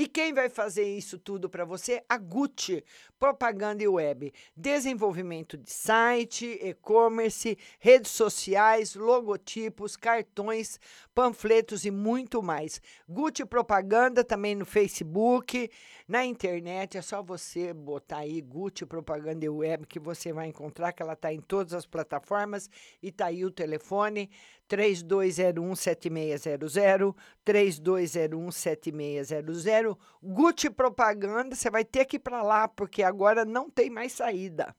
[0.00, 2.04] E quem vai fazer isso tudo para você?
[2.08, 2.84] A Gucci,
[3.18, 10.78] propaganda e web, desenvolvimento de site, e-commerce, redes sociais, logotipos, cartões,
[11.12, 12.80] panfletos e muito mais.
[13.08, 15.68] Gucci Propaganda também no Facebook,
[16.06, 20.92] na internet, é só você botar aí Gucci Propaganda e Web que você vai encontrar
[20.92, 22.70] que ela está em todas as plataformas
[23.02, 24.30] e tá aí o telefone
[24.68, 27.14] 32017600,
[27.44, 29.96] 32017600.
[30.22, 34.74] Gucci Propaganda, você vai ter que ir para lá porque agora não tem mais saída.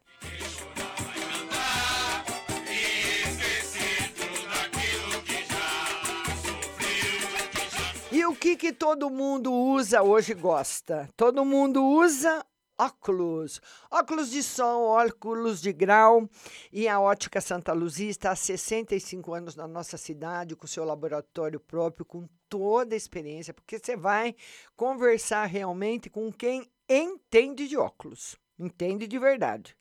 [8.11, 11.07] E o que que todo mundo usa hoje gosta?
[11.15, 12.43] Todo mundo usa
[12.79, 13.61] óculos.
[13.91, 16.29] Óculos de sol, óculos de grau.
[16.71, 21.59] E a Ótica Santa Luzia está há 65 anos na nossa cidade, com seu laboratório
[21.59, 24.35] próprio, com toda a experiência, porque você vai
[24.75, 28.37] conversar realmente com quem entende de óculos.
[28.57, 29.75] Entende de verdade.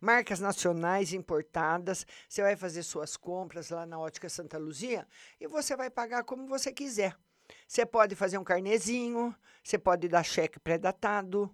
[0.00, 5.06] Marcas nacionais importadas, você vai fazer suas compras lá na Ótica Santa Luzia
[5.40, 7.16] e você vai pagar como você quiser.
[7.66, 11.50] Você pode fazer um carnezinho, você pode dar cheque pré-datado,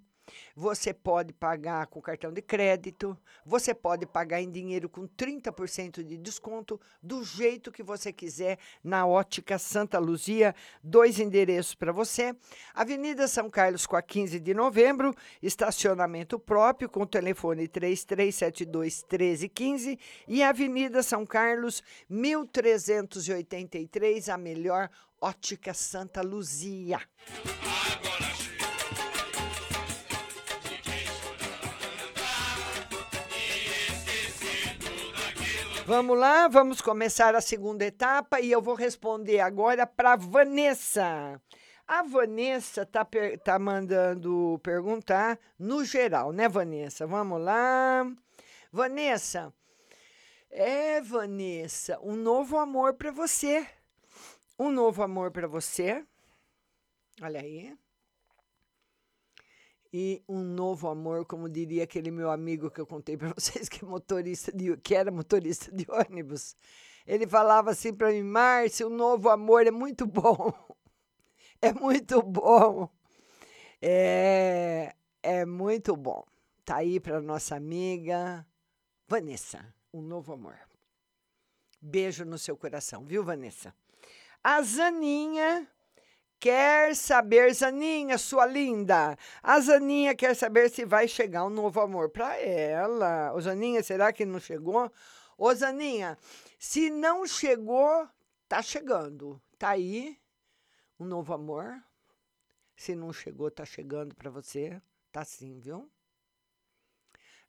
[0.55, 6.17] você pode pagar com cartão de crédito, você pode pagar em dinheiro com 30% de
[6.17, 10.55] desconto, do jeito que você quiser, na Ótica Santa Luzia.
[10.83, 12.35] Dois endereços para você:
[12.75, 19.99] Avenida São Carlos, com a 15 de novembro, estacionamento próprio, com o telefone 3372 1315,
[20.27, 27.01] e Avenida São Carlos, 1383, a melhor Ótica Santa Luzia.
[35.89, 41.41] Vamos lá, vamos começar a segunda etapa e eu vou responder agora para Vanessa.
[41.87, 43.09] A Vanessa tá,
[43.43, 47.07] tá mandando perguntar no geral, né, Vanessa?
[47.07, 48.07] Vamos lá.
[48.71, 49.51] Vanessa,
[50.51, 53.67] é, Vanessa, um novo amor para você.
[54.59, 56.05] Um novo amor para você.
[57.23, 57.75] Olha aí.
[59.93, 63.85] E um novo amor, como diria aquele meu amigo que eu contei para vocês, que,
[63.85, 66.57] é motorista de, que era motorista de ônibus.
[67.07, 70.53] Ele falava assim para mim, Márcio, um novo amor é muito bom.
[71.61, 72.89] É muito bom.
[73.83, 76.25] É, é muito bom.
[76.65, 78.47] Tá aí para nossa amiga
[79.09, 80.57] Vanessa, um novo amor.
[81.83, 83.75] Beijo no seu coração, viu, Vanessa?
[84.45, 85.67] A Zaninha
[86.41, 89.17] quer saber, Zaninha, sua linda.
[89.43, 93.33] A Zaninha quer saber se vai chegar um novo amor para ela.
[93.35, 94.91] Ô, Zaninha, será que não chegou?
[95.37, 96.19] Ô, Zaninha,
[96.59, 98.09] se não chegou,
[98.49, 99.41] tá chegando.
[99.59, 100.19] Tá aí
[100.99, 101.83] um novo amor.
[102.77, 104.81] Se não chegou, tá chegando para você.
[105.11, 105.91] Tá sim, viu?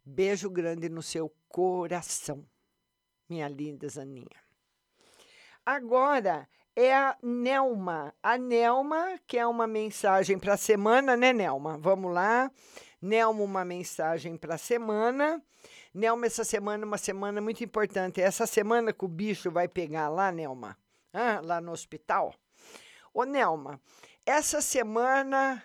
[0.03, 2.43] Beijo grande no seu coração,
[3.27, 4.43] minha linda Zaninha.
[5.63, 6.49] Agora
[6.79, 8.13] é a Nelma.
[8.23, 11.77] A Nelma, que é uma mensagem para a semana, né, Nelma?
[11.77, 12.49] Vamos lá.
[13.01, 15.43] Nelma, uma mensagem para a semana.
[15.93, 18.21] Nelma, essa semana é uma semana muito importante.
[18.21, 20.77] Essa semana que o bicho vai pegar lá, Nelma,
[21.11, 22.33] ah, lá no hospital.
[23.13, 23.81] Ô, Nelma,
[24.25, 25.61] essa semana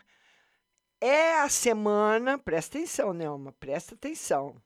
[1.01, 4.61] é a semana, presta atenção, Nelma, presta atenção.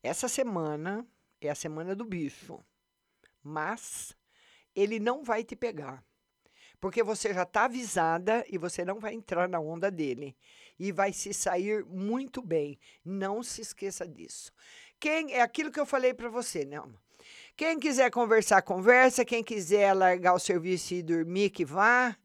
[0.00, 1.04] Essa semana
[1.40, 2.60] é a semana do bicho,
[3.42, 4.14] mas
[4.74, 6.04] ele não vai te pegar.
[6.80, 10.36] Porque você já está avisada e você não vai entrar na onda dele.
[10.78, 12.78] E vai se sair muito bem.
[13.04, 14.52] Não se esqueça disso.
[14.98, 17.00] Quem É aquilo que eu falei para você, Nelma.
[17.56, 19.24] Quem quiser conversar, conversa.
[19.24, 22.16] Quem quiser largar o serviço e dormir, que vá.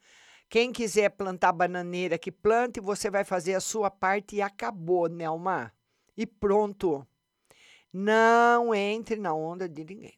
[0.49, 5.73] Quem quiser plantar bananeira, que plante, você vai fazer a sua parte e acabou, Nelma.
[6.15, 7.05] E pronto.
[7.93, 10.16] Não entre na onda de ninguém.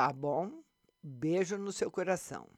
[0.00, 0.62] Tá bom?
[1.02, 2.48] Beijo no seu coração.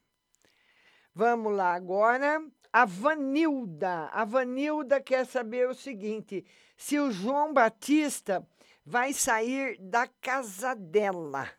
[1.13, 2.41] Vamos lá agora.
[2.71, 4.05] A Vanilda.
[4.13, 6.45] A Vanilda quer saber o seguinte:
[6.77, 8.47] se o João Batista
[8.85, 11.49] vai sair da casa dela.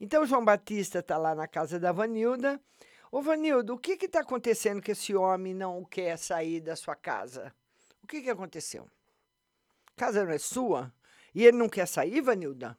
[0.00, 2.62] Então, o João Batista está lá na casa da Vanilda
[3.10, 7.52] Ô, Vanildo, o que está acontecendo que esse homem não quer sair da sua casa?
[8.00, 8.88] O que, que aconteceu?
[9.88, 10.94] A casa não é sua?
[11.34, 12.78] E ele não quer sair, Vanilda?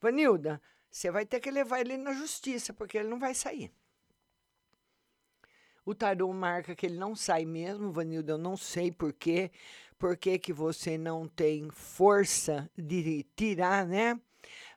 [0.00, 0.60] Vanilda,
[0.90, 3.72] você vai ter que levar ele na justiça, porque ele não vai sair.
[5.84, 8.32] O tarô marca que ele não sai mesmo, Vanilda.
[8.32, 9.50] Eu não sei por quê.
[9.98, 14.20] Por que, que você não tem força de tirar, né?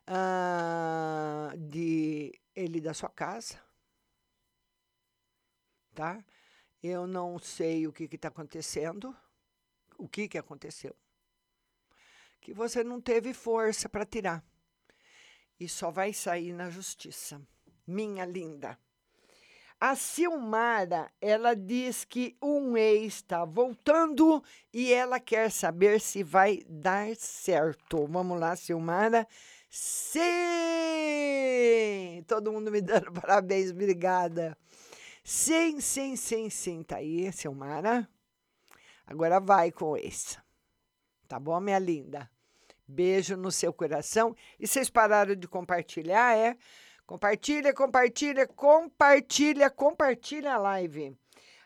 [0.06, 3.58] Ah, de ele da sua casa
[5.92, 6.24] tá?
[6.82, 9.16] Eu não sei o que está acontecendo,
[9.96, 10.96] o que, que aconteceu.
[12.40, 14.44] Que você não teve força para tirar.
[15.62, 17.40] E só vai sair na justiça.
[17.86, 18.76] Minha linda.
[19.78, 24.42] A Silmara, ela diz que um ex está voltando
[24.72, 28.08] e ela quer saber se vai dar certo.
[28.08, 29.24] Vamos lá, Silmara.
[29.70, 30.20] Sim!
[32.26, 34.58] Todo mundo me dando parabéns, obrigada.
[35.22, 36.82] Sim, sim, sim, sim.
[36.82, 38.08] Tá aí, Silmara.
[39.06, 40.38] Agora vai com esse.
[41.28, 42.28] Tá bom, minha linda?
[42.86, 44.34] Beijo no seu coração.
[44.58, 46.56] E vocês pararam de compartilhar, é?
[47.06, 51.16] Compartilha, compartilha, compartilha, compartilha a live.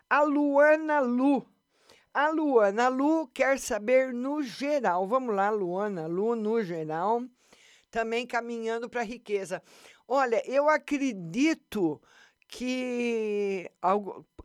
[0.09, 1.47] A Luana Lu.
[2.13, 5.07] A Luana Lu quer saber no geral.
[5.07, 7.23] Vamos lá, Luana Lu, no geral.
[7.91, 9.63] Também caminhando para a riqueza.
[10.09, 12.01] Olha, eu acredito
[12.49, 13.71] que,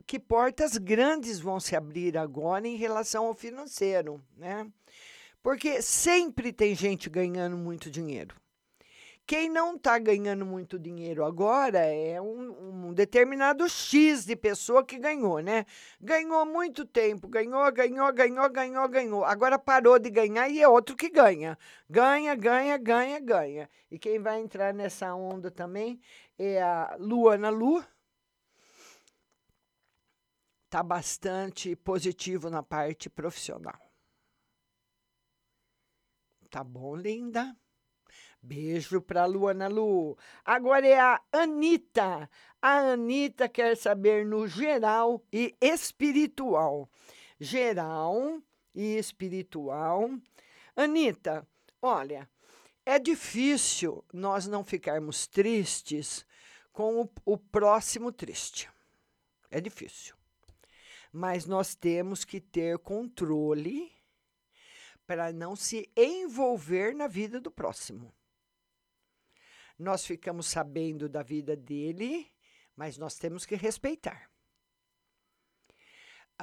[0.06, 4.70] que portas grandes vão se abrir agora em relação ao financeiro, né?
[5.42, 8.36] Porque sempre tem gente ganhando muito dinheiro.
[9.24, 14.98] Quem não está ganhando muito dinheiro agora é um, um, determinado X de pessoa que
[14.98, 15.64] ganhou, né?
[16.00, 19.24] Ganhou muito tempo, ganhou, ganhou, ganhou, ganhou, ganhou.
[19.24, 21.56] Agora parou de ganhar e é outro que ganha.
[21.88, 23.70] Ganha, ganha, ganha, ganha.
[23.90, 26.00] E quem vai entrar nessa onda também
[26.36, 27.82] é a Luana Lu,
[30.64, 33.91] está bastante positivo na parte profissional.
[36.52, 37.56] Tá bom, linda?
[38.42, 40.18] Beijo para Luana Lu.
[40.44, 42.28] Agora é a Anitta.
[42.60, 46.90] A Anitta quer saber no geral e espiritual.
[47.40, 48.38] Geral
[48.74, 50.10] e espiritual.
[50.76, 51.48] Anitta,
[51.80, 52.28] olha,
[52.84, 56.26] é difícil nós não ficarmos tristes
[56.70, 58.68] com o, o próximo triste.
[59.50, 60.14] É difícil
[61.14, 63.92] mas nós temos que ter controle
[65.06, 68.12] para não se envolver na vida do próximo.
[69.78, 72.30] Nós ficamos sabendo da vida dele,
[72.76, 74.32] mas nós temos que respeitar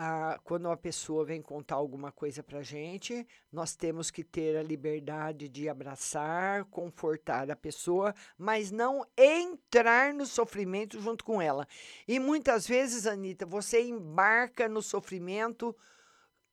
[0.02, 4.64] a, quando uma pessoa vem contar alguma coisa para gente, nós temos que ter a
[4.64, 11.68] liberdade de abraçar, confortar a pessoa, mas não entrar no sofrimento junto com ela.
[12.08, 15.76] E muitas vezes, Anitta, você embarca no sofrimento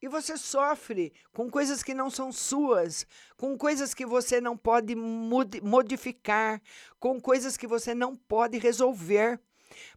[0.00, 4.94] E você sofre com coisas que não são suas, com coisas que você não pode
[4.94, 6.60] modi- modificar,
[7.00, 9.40] com coisas que você não pode resolver.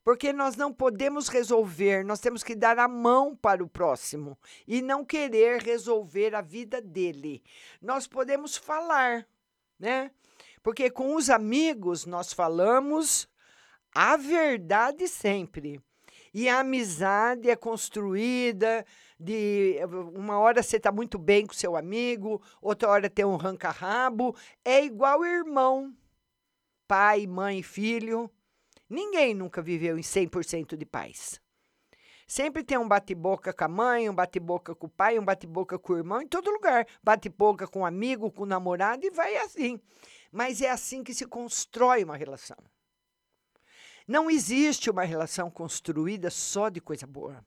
[0.04, 4.38] Porque nós não podemos resolver, nós temos que dar a mão para o próximo
[4.68, 7.43] e não querer resolver a vida dele.
[7.82, 9.28] Nós podemos falar,
[9.78, 10.12] né?
[10.64, 13.30] Porque com os amigos nós falamos
[13.93, 15.80] a verdade sempre.
[16.34, 18.86] E a amizade é construída
[19.20, 19.76] de
[20.15, 24.84] uma hora você está muito bem com seu amigo, outra hora tem um ranca-rabo, é
[24.84, 25.93] igual irmão,
[26.88, 28.32] pai, mãe, filho.
[28.89, 31.39] Ninguém nunca viveu em 100% de paz.
[32.26, 35.93] Sempre tem um bate-boca com a mãe, um bate-boca com o pai, um bate-boca com
[35.93, 36.88] o irmão, em todo lugar.
[37.03, 39.80] Bate-boca com o amigo, com o namorado e vai assim.
[40.32, 42.57] Mas é assim que se constrói uma relação.
[44.07, 47.43] Não existe uma relação construída só de coisa boa.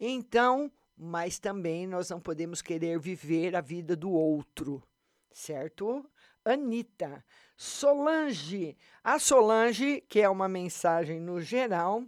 [0.00, 4.82] Então, mas também nós não podemos querer viver a vida do outro,
[5.30, 6.08] certo?
[6.42, 7.22] Anitta,
[7.54, 8.78] Solange.
[9.04, 12.02] A Solange, que é uma mensagem no geral.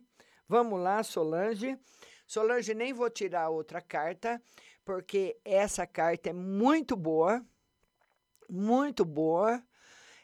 [0.49, 1.79] Vamos lá, Solange.
[2.27, 4.41] Solange, nem vou tirar outra carta,
[4.87, 7.45] porque essa carta é muito boa,
[8.49, 9.63] muito boa.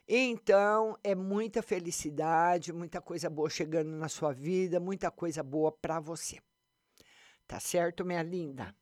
[0.09, 6.01] Então, é muita felicidade, muita coisa boa chegando na sua vida, muita coisa boa para
[6.01, 6.39] você.
[7.49, 8.74] Tá certo, minha linda?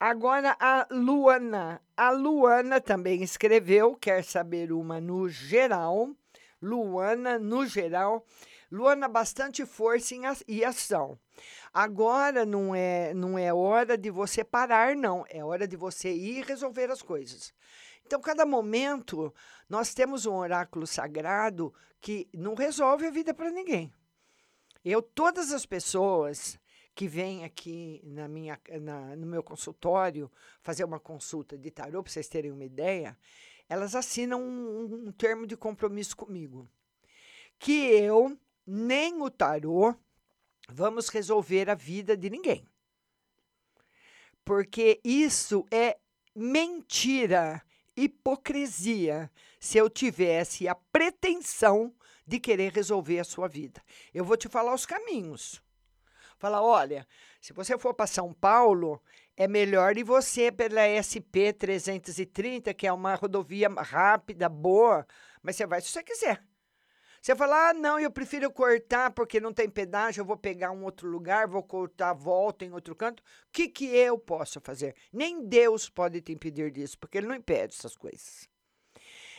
[0.00, 1.82] Agora a Luana.
[1.94, 6.08] A Luana também escreveu, quer saber uma no geral.
[6.62, 8.24] Luana, no geral.
[8.72, 10.14] Luana, bastante força
[10.48, 11.18] e ação.
[11.74, 15.26] Agora não é, não é hora de você parar, não.
[15.28, 17.52] É hora de você ir resolver as coisas.
[18.06, 19.34] Então, cada momento,
[19.68, 23.92] nós temos um oráculo sagrado que não resolve a vida para ninguém.
[24.82, 26.58] Eu, todas as pessoas
[26.94, 30.30] que vêm aqui na minha, na- no meu consultório
[30.62, 33.16] fazer uma consulta de tarô, para vocês terem uma ideia,
[33.68, 36.68] elas assinam um, um termo de compromisso comigo.
[37.58, 38.36] Que eu,
[38.66, 39.94] nem o tarô,
[40.68, 42.66] vamos resolver a vida de ninguém.
[44.44, 45.98] Porque isso é
[46.34, 47.62] mentira,
[47.96, 51.94] hipocrisia, se eu tivesse a pretensão
[52.26, 53.82] de querer resolver a sua vida.
[54.14, 55.62] Eu vou te falar os caminhos.
[56.40, 57.06] Falar, olha,
[57.38, 58.98] se você for para São Paulo,
[59.36, 65.06] é melhor ir você pela SP 330, que é uma rodovia rápida, boa,
[65.42, 66.42] mas você vai se você quiser.
[67.20, 70.82] Você fala, ah, não, eu prefiro cortar porque não tem pedágio, eu vou pegar um
[70.82, 73.20] outro lugar, vou cortar volta em outro canto.
[73.20, 74.96] O que, que eu posso fazer?
[75.12, 78.48] Nem Deus pode te impedir disso, porque Ele não impede essas coisas.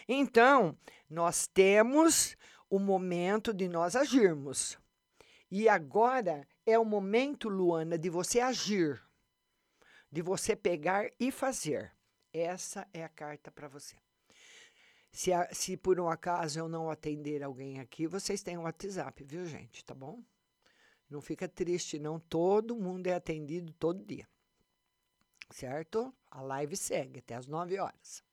[0.07, 0.77] Então,
[1.09, 2.37] nós temos
[2.69, 4.77] o momento de nós agirmos.
[5.49, 9.01] E agora é o momento, Luana, de você agir,
[10.11, 11.91] de você pegar e fazer.
[12.33, 13.95] Essa é a carta para você.
[15.11, 19.23] Se, a- se por um acaso eu não atender alguém aqui, vocês têm o WhatsApp,
[19.23, 19.83] viu, gente?
[19.83, 20.23] Tá bom?
[21.09, 22.19] Não fica triste, não.
[22.19, 24.27] Todo mundo é atendido todo dia.
[25.49, 26.13] Certo?
[26.29, 28.23] A live segue até as 9 horas.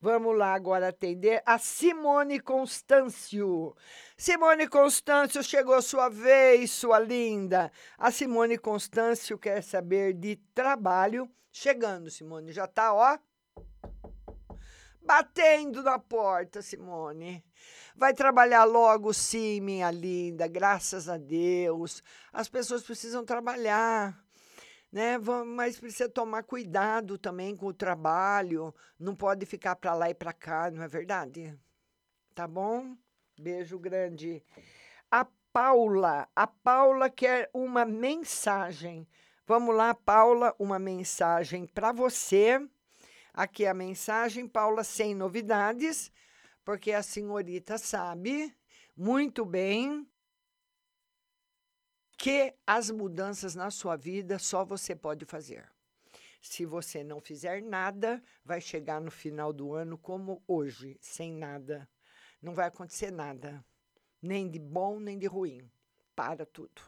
[0.00, 3.74] Vamos lá agora atender a Simone Constâncio.
[4.16, 7.72] Simone Constâncio, chegou a sua vez, sua linda.
[7.96, 11.28] A Simone Constâncio quer saber de trabalho.
[11.50, 13.18] Chegando, Simone, já tá, ó.
[15.00, 17.42] Batendo na porta, Simone.
[17.96, 22.02] Vai trabalhar logo, sim, minha linda, graças a Deus.
[22.32, 24.25] As pessoas precisam trabalhar
[24.92, 25.18] né?
[25.18, 28.74] Mas precisa tomar cuidado também com o trabalho.
[28.98, 31.58] Não pode ficar para lá e para cá, não é verdade?
[32.34, 32.96] Tá bom?
[33.38, 34.42] Beijo grande.
[35.10, 39.08] A Paula, a Paula quer uma mensagem.
[39.46, 42.60] Vamos lá, Paula, uma mensagem para você.
[43.32, 46.10] Aqui é a mensagem, Paula, sem novidades,
[46.64, 48.54] porque a senhorita sabe
[48.96, 50.08] muito bem
[52.16, 55.68] que as mudanças na sua vida só você pode fazer.
[56.40, 61.88] Se você não fizer nada, vai chegar no final do ano como hoje, sem nada.
[62.40, 63.64] Não vai acontecer nada,
[64.22, 65.70] nem de bom nem de ruim.
[66.14, 66.80] Para tudo.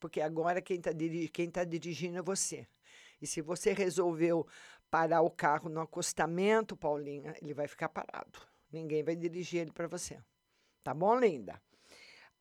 [0.00, 0.90] Porque agora quem está
[1.32, 2.66] quem tá dirigindo é você.
[3.20, 4.46] E se você resolveu
[4.90, 8.38] parar o carro no acostamento, Paulinha, ele vai ficar parado.
[8.72, 10.22] Ninguém vai dirigir ele para você.
[10.82, 11.60] Tá bom, linda?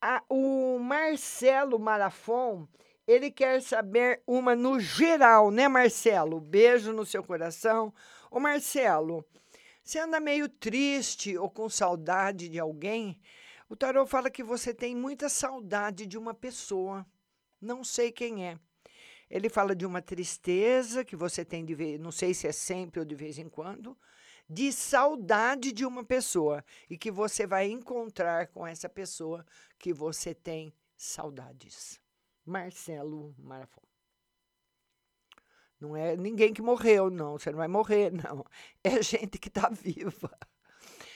[0.05, 2.67] A- o Marcelo Marafon,
[3.07, 6.41] ele quer saber uma no geral, né, Marcelo?
[6.41, 7.93] Beijo no seu coração.
[8.29, 9.25] Ô, Marcelo,
[9.81, 13.17] você anda meio triste ou com saudade de alguém?
[13.69, 17.05] O tarô fala que você tem muita saudade de uma pessoa.
[17.61, 18.59] Não sei quem é.
[19.29, 22.99] Ele fala de uma tristeza que você tem de ver, não sei se é sempre
[22.99, 23.97] ou de vez em quando,
[24.49, 29.45] de saudade de uma pessoa e que você vai encontrar com essa pessoa
[29.79, 31.99] que você tem saudades.
[32.45, 33.81] Marcelo Marafon.
[35.79, 37.37] Não é ninguém que morreu, não.
[37.37, 38.45] Você não vai morrer, não.
[38.83, 40.31] É gente que está viva.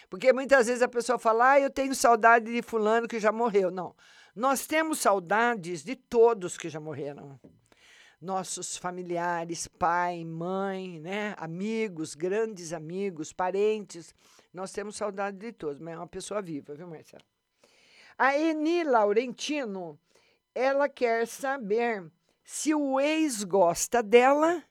[0.09, 3.71] Porque muitas vezes a pessoa fala, ah, eu tenho saudade de fulano que já morreu.
[3.71, 3.95] Não.
[4.35, 7.39] Nós temos saudades de todos que já morreram.
[8.19, 11.35] Nossos familiares, pai, mãe, né?
[11.37, 14.13] amigos, grandes amigos, parentes.
[14.51, 17.23] Nós temos saudade de todos, mas é uma pessoa viva, viu, Marcelo?
[18.17, 19.99] A Eni Laurentino,
[20.55, 22.11] ela quer saber
[22.43, 24.63] se o ex gosta dela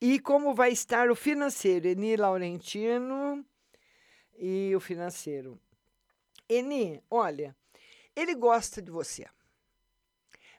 [0.00, 1.86] e como vai estar o financeiro.
[1.86, 3.44] Eni Laurentino
[4.36, 5.60] e o financeiro.
[6.48, 7.54] Eni, olha,
[8.16, 9.26] ele gosta de você,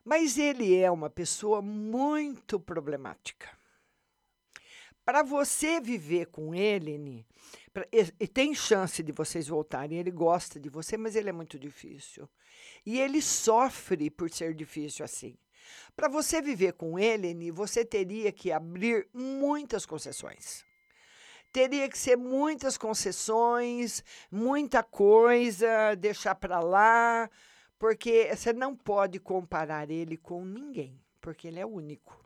[0.09, 3.47] mas ele é uma pessoa muito problemática.
[5.05, 7.23] Para você viver com ele,
[8.19, 9.99] e, tem chance de vocês voltarem.
[9.99, 12.27] Ele gosta de você, mas ele é muito difícil.
[12.83, 15.37] E ele sofre por ser difícil assim.
[15.95, 20.65] Para você viver com ele, você teria que abrir muitas concessões
[21.51, 27.27] teria que ser muitas concessões, muita coisa, deixar para lá,
[27.79, 32.23] porque você não pode comparar ele com ninguém, porque ele é único,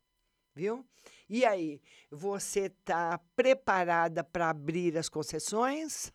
[0.55, 0.83] viu?
[1.29, 1.79] E aí,
[2.09, 6.11] você está preparada para abrir as concessões?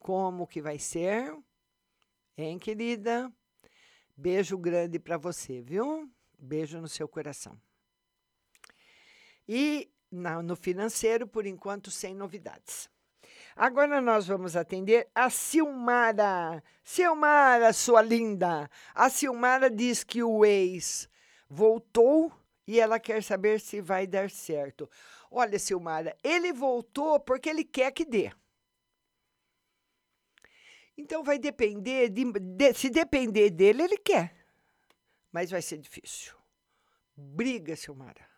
[0.00, 1.34] Como que vai ser?
[2.36, 3.32] Hein, querida?
[4.16, 6.10] Beijo grande para você, viu?
[6.38, 7.58] Beijo no seu coração.
[9.48, 12.90] E na, no financeiro, por enquanto, sem novidades.
[13.58, 16.62] Agora nós vamos atender a Silmara.
[16.84, 18.70] Silmara, sua linda.
[18.94, 21.08] A Silmara diz que o ex
[21.48, 22.30] voltou
[22.66, 24.90] e ela quer saber se vai dar certo.
[25.30, 28.30] Olha, Silmara, ele voltou porque ele quer que dê.
[30.94, 34.36] Então vai depender de, de, se depender dele, ele quer.
[35.32, 36.34] Mas vai ser difícil.
[37.16, 38.28] Briga, Silmara.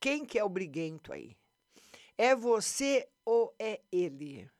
[0.00, 1.36] Quem que é o briguento aí?
[2.16, 4.50] É você ou é ele?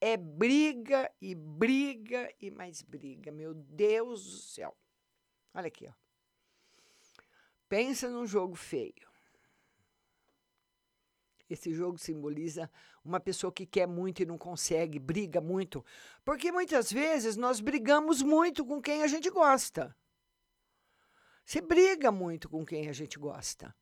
[0.00, 3.30] É briga e briga e mais briga.
[3.30, 4.76] Meu Deus do céu.
[5.54, 5.92] Olha aqui, ó.
[7.68, 9.10] Pensa num jogo feio.
[11.48, 12.70] Esse jogo simboliza
[13.04, 15.84] uma pessoa que quer muito e não consegue, briga muito.
[16.24, 19.94] Porque muitas vezes nós brigamos muito com quem a gente gosta.
[21.44, 23.74] Você briga muito com quem a gente gosta.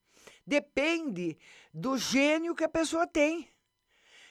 [0.51, 1.38] Depende
[1.72, 3.48] do gênio que a pessoa tem.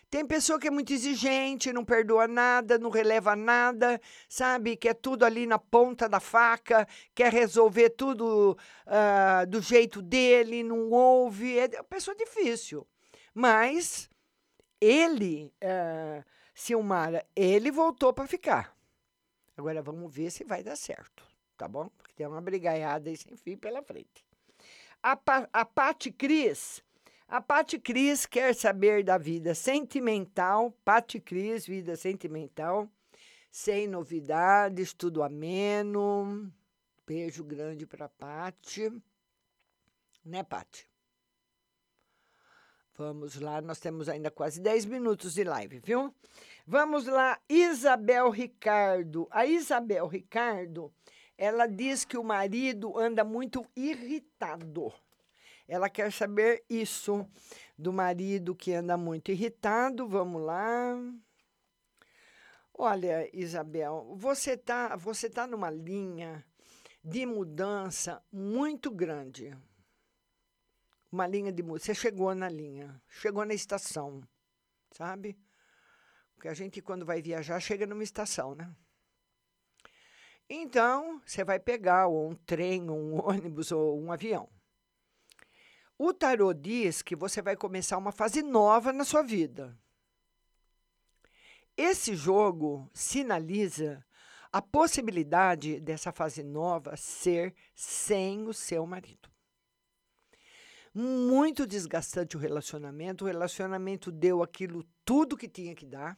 [0.09, 4.75] Tem pessoa que é muito exigente, não perdoa nada, não releva nada, sabe?
[4.75, 10.89] Quer tudo ali na ponta da faca, quer resolver tudo uh, do jeito dele, não
[10.89, 11.57] ouve.
[11.57, 12.85] É uma pessoa difícil.
[13.33, 14.09] Mas
[14.81, 16.21] ele, uh,
[16.53, 18.75] Silmara, ele voltou para ficar.
[19.55, 21.23] Agora vamos ver se vai dar certo,
[21.55, 21.87] tá bom?
[21.97, 24.28] Porque tem uma brigaiada aí sem fim pela frente.
[25.01, 25.17] A,
[25.53, 26.83] a Pati Cris.
[27.27, 30.71] A Pati Cris quer saber da vida sentimental.
[30.83, 32.89] Pati Cris, vida sentimental.
[33.51, 36.51] Sem novidades, tudo ameno.
[37.07, 38.91] Beijo grande para Pati.
[40.25, 40.87] Né, Pati?
[42.97, 46.13] Vamos lá, nós temos ainda quase 10 minutos de live, viu?
[46.67, 49.25] Vamos lá, Isabel Ricardo.
[49.31, 50.93] A Isabel Ricardo
[51.41, 54.93] ela diz que o marido anda muito irritado.
[55.65, 57.25] Ela quer saber isso
[57.77, 60.05] do marido que anda muito irritado.
[60.05, 60.97] Vamos lá.
[62.73, 66.45] Olha, Isabel, você tá, você tá numa linha
[67.01, 69.57] de mudança muito grande.
[71.09, 71.85] Uma linha de mudança.
[71.85, 74.21] Você chegou na linha, chegou na estação,
[74.91, 75.39] sabe?
[76.35, 78.69] Porque a gente, quando vai viajar, chega numa estação, né?
[80.49, 84.49] Então, você vai pegar ou um trem, ou um ônibus ou um avião.
[85.97, 89.77] O tarô diz que você vai começar uma fase nova na sua vida.
[91.77, 94.03] Esse jogo sinaliza
[94.51, 99.29] a possibilidade dessa fase nova ser sem o seu marido.
[100.93, 103.23] Muito desgastante o relacionamento.
[103.23, 106.17] O relacionamento deu aquilo tudo que tinha que dar,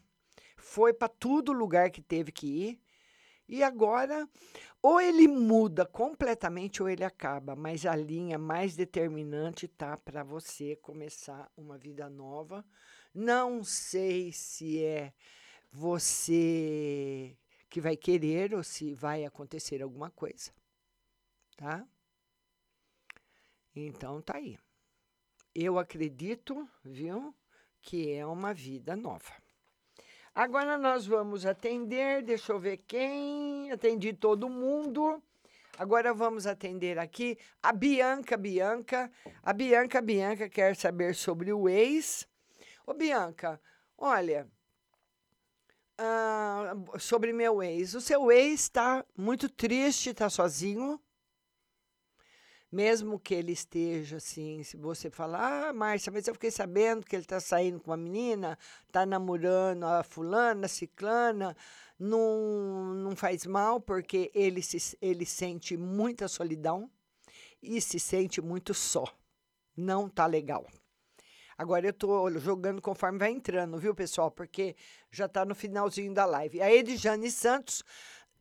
[0.55, 2.81] foi para todo lugar que teve que ir
[3.51, 4.25] e agora,
[4.81, 10.77] ou ele muda completamente ou ele acaba, mas a linha mais determinante tá para você
[10.77, 12.65] começar uma vida nova.
[13.13, 15.13] Não sei se é
[15.69, 17.37] você
[17.69, 20.53] que vai querer ou se vai acontecer alguma coisa,
[21.57, 21.85] tá?
[23.75, 24.57] Então tá aí.
[25.53, 27.35] Eu acredito, viu,
[27.81, 29.33] que é uma vida nova.
[30.33, 33.71] Agora nós vamos atender, deixa eu ver quem.
[33.71, 35.21] Atendi todo mundo.
[35.77, 39.11] Agora vamos atender aqui a Bianca Bianca.
[39.43, 42.27] A Bianca Bianca quer saber sobre o ex.
[42.85, 43.59] Ô Bianca,
[43.97, 44.47] olha,
[45.97, 47.93] ah, sobre meu ex.
[47.93, 50.99] O seu ex está muito triste, está sozinho.
[52.71, 57.13] Mesmo que ele esteja assim, se você falar, ah, Márcia, mas eu fiquei sabendo que
[57.13, 58.57] ele está saindo com uma menina,
[58.87, 61.55] está namorando a fulana, a ciclana,
[61.99, 66.89] não, não faz mal, porque ele, se, ele sente muita solidão
[67.61, 69.03] e se sente muito só.
[69.75, 70.65] Não tá legal.
[71.57, 74.31] Agora eu tô jogando conforme vai entrando, viu, pessoal?
[74.31, 74.77] Porque
[75.11, 76.61] já tá no finalzinho da live.
[76.61, 77.83] A Edjane Santos.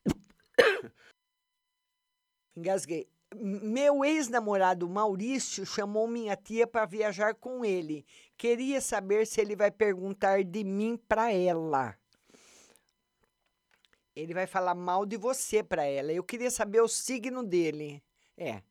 [2.57, 3.09] Engasguei.
[3.35, 8.05] Meu ex-namorado Maurício chamou minha tia para viajar com ele.
[8.37, 11.97] Queria saber se ele vai perguntar de mim para ela.
[14.17, 16.13] Ele vai falar mal de você para ela.
[16.13, 18.03] Eu queria saber o signo dele.
[18.37, 18.63] É.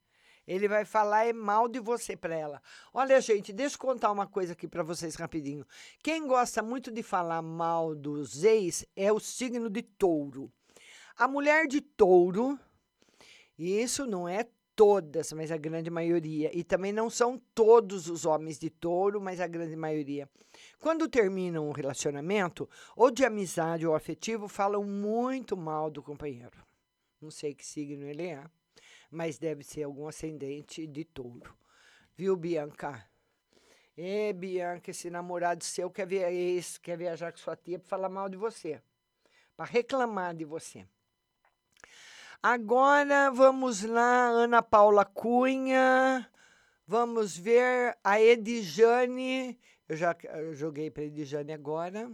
[0.45, 2.59] Ele vai falar é mal de você para ela.
[2.91, 5.63] Olha, gente, deixa eu contar uma coisa aqui para vocês rapidinho.
[6.01, 10.51] Quem gosta muito de falar mal dos ex é o signo de touro.
[11.15, 12.59] A mulher de touro,
[13.59, 16.55] isso não é todas, mas a grande maioria.
[16.57, 20.29] E também não são todos os homens de touro, mas a grande maioria.
[20.79, 26.57] Quando terminam um relacionamento, ou de amizade ou afetivo, falam muito mal do companheiro.
[27.21, 28.43] Não sei que signo ele é
[29.09, 31.55] mas deve ser algum ascendente de touro.
[32.15, 33.07] Viu, Bianca?
[33.97, 36.27] Ê, Bianca, esse namorado seu quer, via
[36.81, 38.81] quer viajar com sua tia para falar mal de você,
[39.57, 40.85] para reclamar de você.
[42.41, 46.25] Agora vamos lá, Ana Paula Cunha.
[46.87, 49.59] Vamos ver a Edjane.
[49.89, 50.15] Eu já
[50.53, 52.09] joguei para a Edjane agora.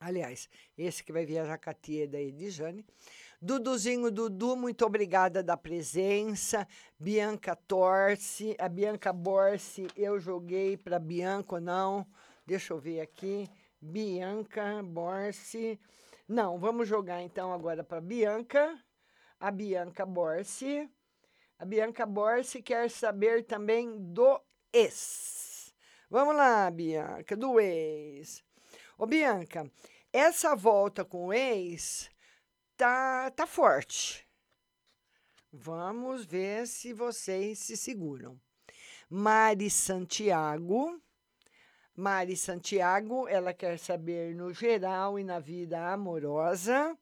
[0.00, 2.82] Aliás, esse que vai viajar a tia é da Edjane.
[3.42, 6.66] Duduzinho Dudu, muito obrigada da presença.
[6.98, 12.06] Bianca Torce, a Bianca Borse, eu joguei para Bianca ou não?
[12.46, 13.50] Deixa eu ver aqui.
[13.82, 15.78] Bianca Borse.
[16.28, 18.78] Não, vamos jogar então agora para Bianca.
[19.40, 20.86] A Bianca Borse.
[21.58, 24.38] A Bianca Borse quer saber também do
[24.70, 25.74] ex.
[26.10, 28.44] Vamos lá, Bianca, do ex.
[28.98, 29.70] Ô, Bianca,
[30.12, 32.10] essa volta com o ex
[32.76, 34.28] tá, tá forte.
[35.50, 38.38] Vamos ver se vocês se seguram.
[39.08, 41.00] Mari Santiago.
[41.98, 46.96] Mari Santiago, ela quer saber no geral e na vida amorosa.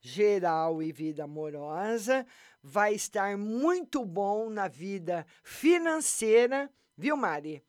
[0.00, 2.26] Geral e vida amorosa.
[2.62, 7.62] Vai estar muito bom na vida financeira, viu, Mari?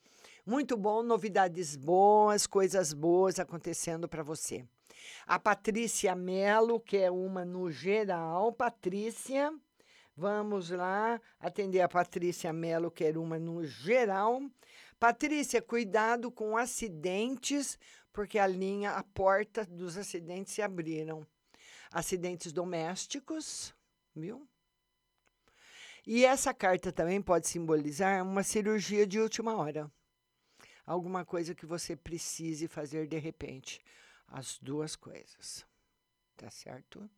[0.46, 4.64] Muito bom, novidades boas, coisas boas acontecendo para você.
[5.28, 8.54] A Patrícia Melo, que é uma no geral.
[8.54, 9.54] Patrícia,
[10.16, 14.42] vamos lá atender a Patrícia Melo, que é uma no geral.
[15.02, 17.80] Patrícia, cuidado com acidentes,
[18.14, 21.26] porque a linha, a porta dos acidentes se abriram.
[21.92, 23.74] Acidentes domésticos,
[24.16, 24.48] viu?
[26.06, 29.92] E essa carta também pode simbolizar uma cirurgia de última hora.
[30.86, 33.84] Alguma coisa que você precise fazer de repente
[34.28, 35.66] as duas coisas.
[36.38, 37.10] Tá certo?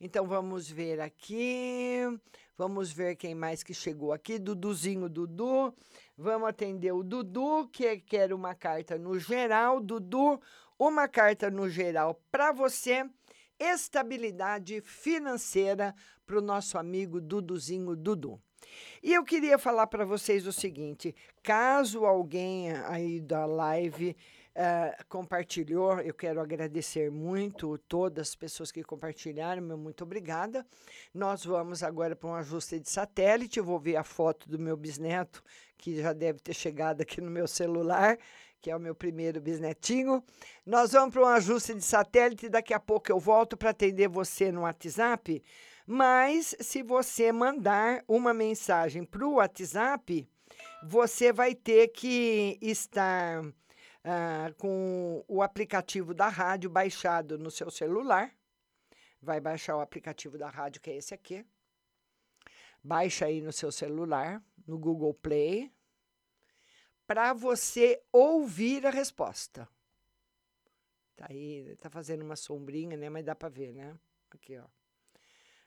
[0.00, 1.98] Então vamos ver aqui.
[2.60, 4.38] Vamos ver quem mais que chegou aqui.
[4.38, 5.74] Duduzinho Dudu.
[6.14, 9.80] Vamos atender o Dudu, que quer uma carta no geral.
[9.80, 10.38] Dudu,
[10.78, 13.08] uma carta no geral para você.
[13.58, 15.94] Estabilidade financeira
[16.26, 18.38] para o nosso amigo Duduzinho Dudu.
[19.02, 24.14] E eu queria falar para vocês o seguinte: caso alguém aí da live
[24.60, 26.00] uh, compartilhou.
[26.00, 30.66] Eu quero agradecer muito todas as pessoas que compartilharam, meu muito obrigada.
[31.14, 33.58] Nós vamos agora para um ajuste de satélite.
[33.58, 35.42] Eu vou ver a foto do meu bisneto,
[35.78, 38.18] que já deve ter chegado aqui no meu celular,
[38.60, 40.22] que é o meu primeiro bisnetinho.
[40.66, 42.48] Nós vamos para um ajuste de satélite.
[42.48, 45.42] Daqui a pouco eu volto para atender você no WhatsApp.
[45.86, 50.28] Mas se você mandar uma mensagem para o WhatsApp,
[50.84, 53.42] você vai ter que estar
[54.04, 58.34] ah, com o aplicativo da rádio baixado no seu celular.
[59.20, 61.44] Vai baixar o aplicativo da rádio, que é esse aqui.
[62.82, 65.70] Baixa aí no seu celular, no Google Play,
[67.06, 69.68] para você ouvir a resposta.
[71.14, 73.10] Tá aí, tá fazendo uma sombrinha, né?
[73.10, 73.94] Mas dá para ver, né?
[74.30, 74.64] Aqui, ó.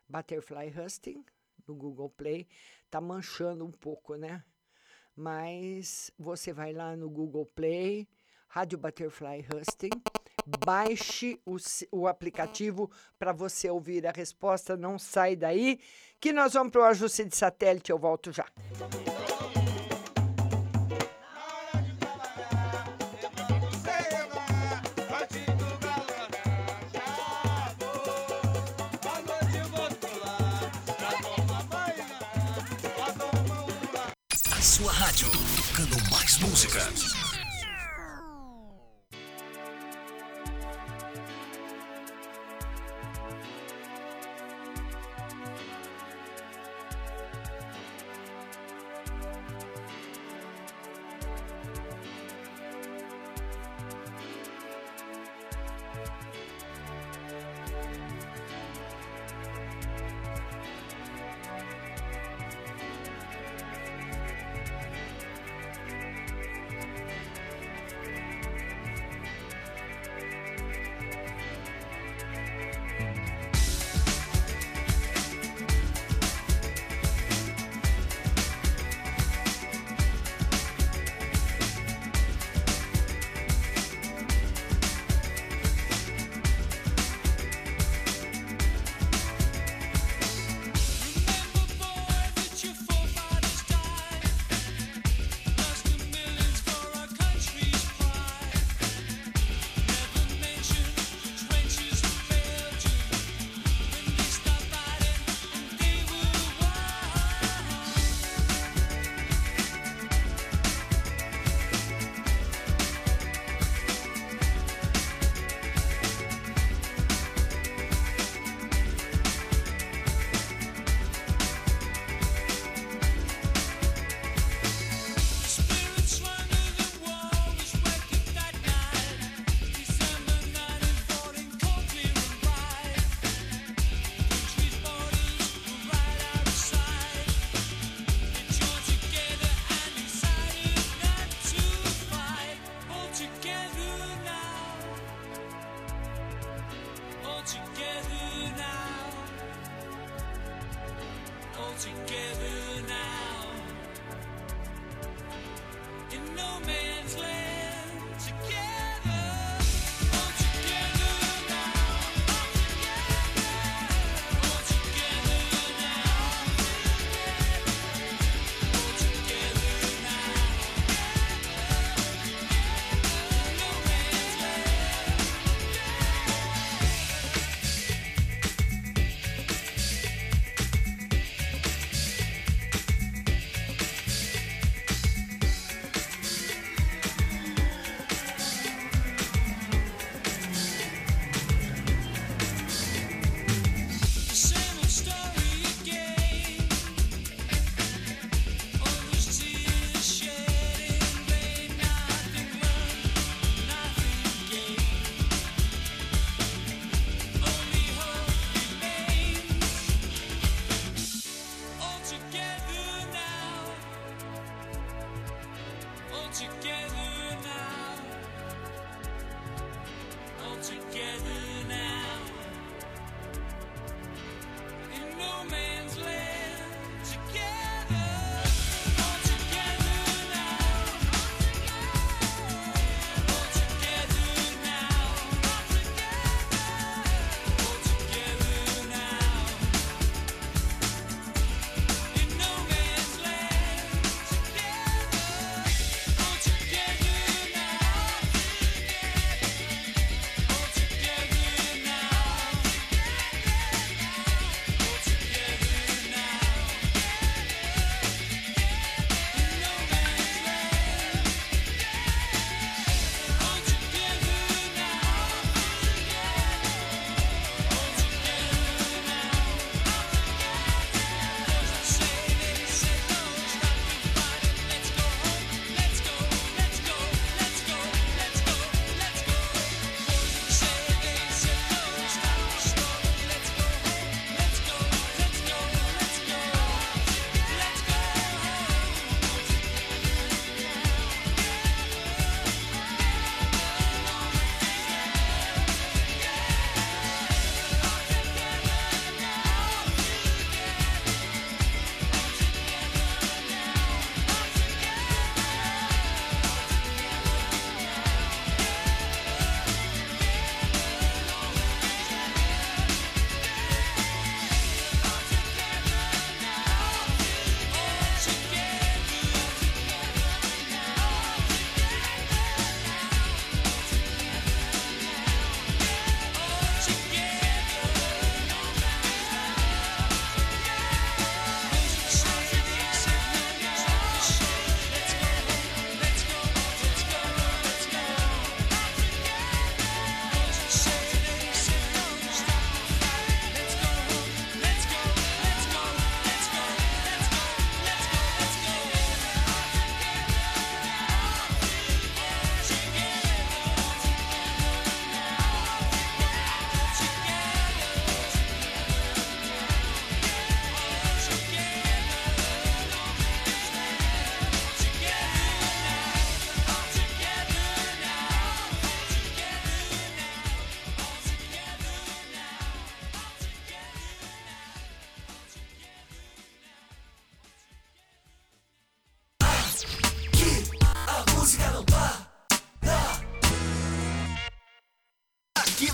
[0.09, 1.23] Butterfly Husting,
[1.67, 2.47] no Google Play,
[2.89, 4.43] tá manchando um pouco, né?
[5.15, 8.07] Mas você vai lá no Google Play,
[8.53, 9.89] Rádio Butterfly Husting,
[10.63, 11.57] baixe o,
[11.91, 12.87] o aplicativo
[13.17, 14.77] para você ouvir a resposta.
[14.77, 15.79] Não sai daí,
[16.19, 17.91] que nós vamos para o ajuste de satélite.
[17.91, 18.45] Eu volto já.
[34.61, 35.27] Sua rádio,
[35.57, 37.22] tocando mais música.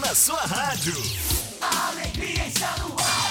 [0.09, 0.95] Na sua rádio.
[1.61, 3.29] Alegria está no ar.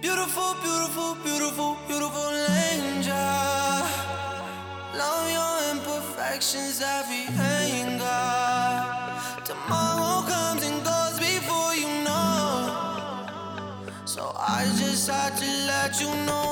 [0.00, 2.32] Beautiful, beautiful, beautiful, beautiful
[2.72, 3.14] angel.
[4.96, 8.02] Love your imperfections, every anger.
[9.44, 12.74] Tomorrow comes and goes before you know.
[14.04, 16.49] So I just had to let you know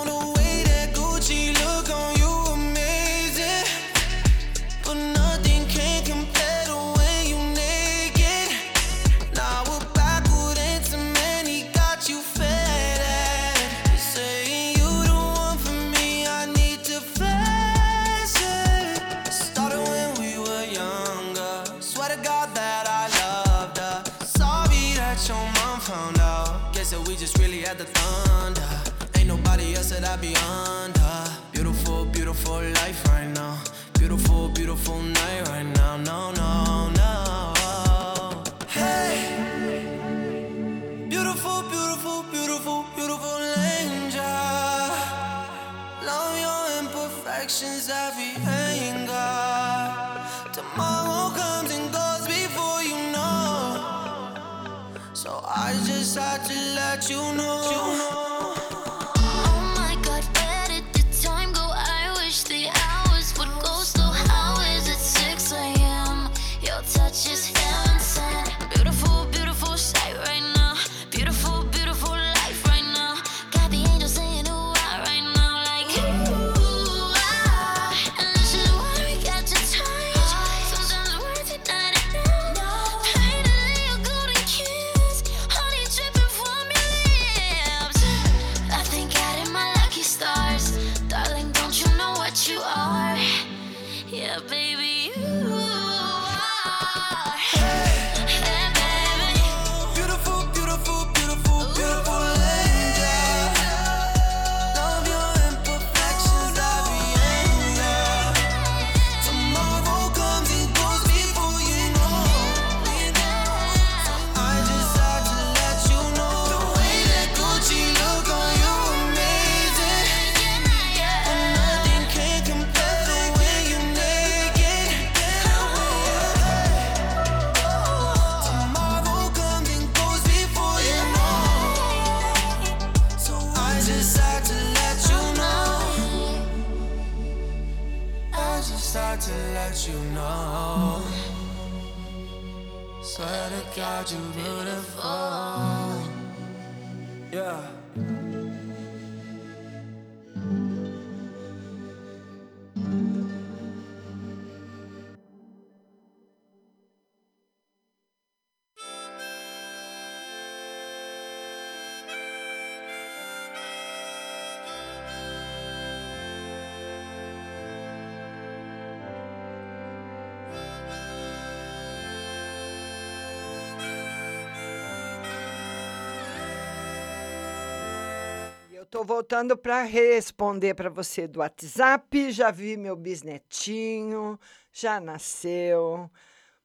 [178.91, 182.33] Tô voltando para responder para você do WhatsApp.
[182.33, 184.39] Já vi meu bisnetinho,
[184.73, 186.11] já nasceu.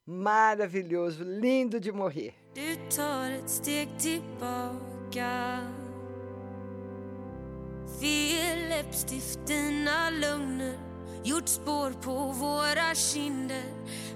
[0.06, 2.34] Maravilhoso, lindo de morrer.
[2.54, 5.64] Du tar ett steg tillbaka
[11.24, 13.64] Gjort spår på våra kinder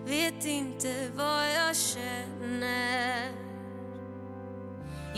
[0.05, 3.46] Vet inte vad jag känner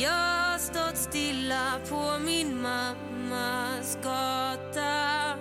[0.01, 5.37] Jag har stått stilla på min mammas gata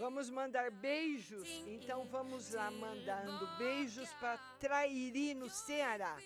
[0.00, 1.48] Vamos mandar beijos?
[1.66, 6.16] Então vamos lá mandando beijos para Trairi, no Ceará,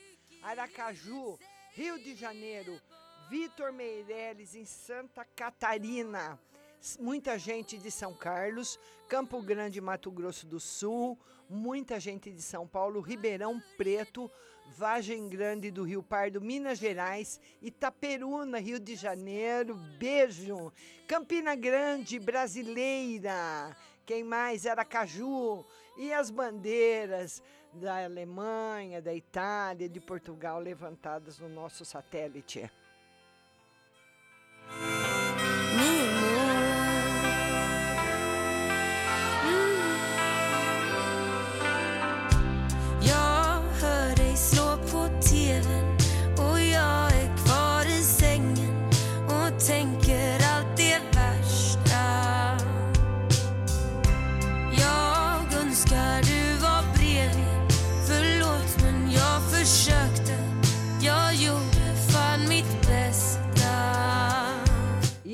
[0.43, 1.39] Aracaju,
[1.73, 2.78] Rio de Janeiro,
[3.28, 6.39] Vitor Meireles, em Santa Catarina.
[7.01, 8.78] Muita gente de São Carlos,
[9.09, 11.19] Campo Grande, Mato Grosso do Sul,
[11.49, 14.31] muita gente de São Paulo, Ribeirão Preto,
[14.76, 20.72] Vagem Grande do Rio Pardo, Minas Gerais, Itaperuna, Rio de Janeiro, beijo.
[21.06, 23.76] Campina Grande, brasileira.
[24.06, 24.66] Quem mais?
[24.66, 25.64] Aracaju.
[25.98, 27.42] E as bandeiras
[27.72, 32.70] da Alemanha, da Itália, de Portugal levantadas no nosso satélite.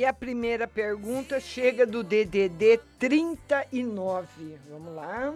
[0.06, 4.58] A primeira pergunta chega do DDD 39.
[4.68, 5.34] Vamos lá.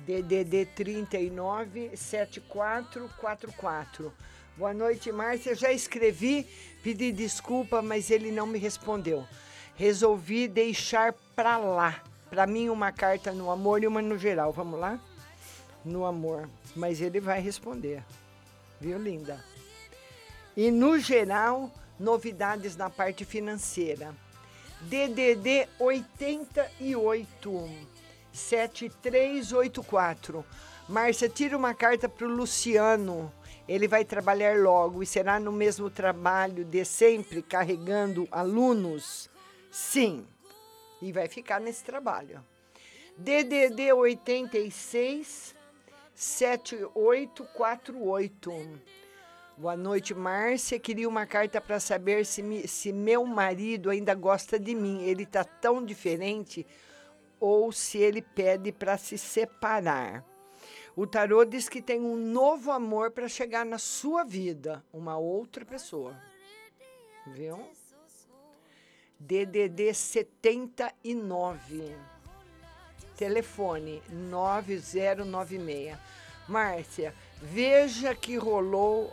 [0.00, 4.12] DDD 39 7444.
[4.56, 5.54] Boa noite, Márcia.
[5.54, 6.46] Já escrevi,
[6.82, 9.26] pedi desculpa, mas ele não me respondeu.
[9.74, 12.00] Resolvi deixar pra lá.
[12.30, 14.52] Pra mim, uma carta no amor e uma no geral.
[14.52, 15.00] Vamos lá?
[15.84, 16.48] No amor.
[16.76, 18.04] Mas ele vai responder.
[18.80, 19.42] Viu, linda?
[20.56, 24.14] E no geral, novidades na parte financeira.
[24.82, 27.70] DDD 88
[28.32, 30.44] 7384.
[30.88, 33.32] Márcia, tira uma carta para o Luciano.
[33.66, 39.30] Ele vai trabalhar logo e será no mesmo trabalho de sempre, carregando alunos?
[39.70, 40.26] Sim.
[41.00, 42.44] E vai ficar nesse trabalho.
[43.16, 45.54] DDD 86
[46.14, 48.80] 7848.
[49.56, 50.80] Boa noite, Márcia.
[50.80, 55.02] Queria uma carta para saber se, me- se meu marido ainda gosta de mim.
[55.02, 56.66] Ele tá tão diferente
[57.38, 60.24] ou se ele pede para se separar.
[60.96, 65.64] O tarô diz que tem um novo amor para chegar na sua vida, uma outra
[65.64, 66.16] pessoa.
[67.26, 67.58] Viu?
[69.18, 71.96] DDD 79.
[73.16, 75.96] Telefone 9096.
[76.48, 79.10] Márcia, veja que rolou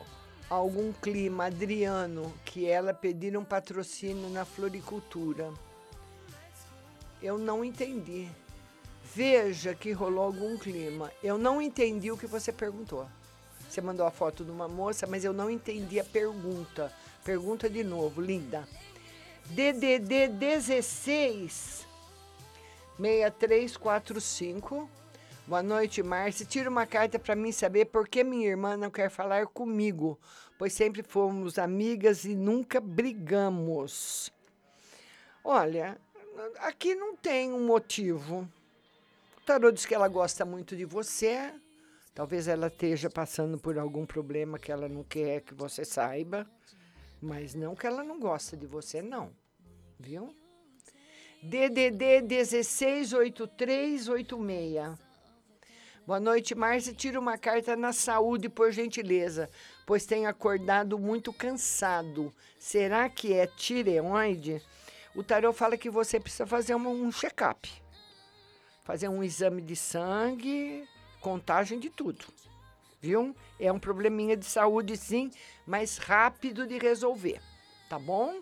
[0.52, 5.49] algum clima Adriano que ela pediram patrocínio na floricultura.
[7.22, 8.28] Eu não entendi.
[9.15, 11.10] Veja que rolou algum clima.
[11.23, 13.07] Eu não entendi o que você perguntou.
[13.69, 16.91] Você mandou a foto de uma moça, mas eu não entendi a pergunta.
[17.23, 18.68] Pergunta de novo, linda.
[19.45, 21.88] DDD 16
[22.99, 24.90] 6345.
[25.47, 26.45] Boa noite, Márcia.
[26.45, 30.19] Tira uma carta para mim saber por que minha irmã não quer falar comigo,
[30.57, 34.31] pois sempre fomos amigas e nunca brigamos.
[35.43, 35.97] Olha,
[36.59, 38.47] aqui não tem um motivo.
[39.38, 41.51] O tarô diz que ela gosta muito de você.
[42.13, 46.47] Talvez ela esteja passando por algum problema que ela não quer que você saiba.
[47.19, 49.31] Mas não que ela não gosta de você, não.
[49.99, 50.35] Viu?
[51.41, 55.10] DDD 168386.
[56.06, 56.94] Boa noite, Márcia.
[56.94, 59.48] Tira uma carta na saúde, por gentileza,
[59.86, 62.34] pois tenho acordado muito cansado.
[62.57, 64.61] Será que é tireoide?
[65.15, 67.72] O tarô fala que você precisa fazer um, um check-up.
[68.84, 70.88] Fazer um exame de sangue,
[71.19, 72.26] contagem de tudo.
[72.99, 73.36] Viu?
[73.60, 75.30] É um probleminha de saúde, sim,
[75.68, 77.40] mas rápido de resolver.
[77.88, 78.41] Tá bom?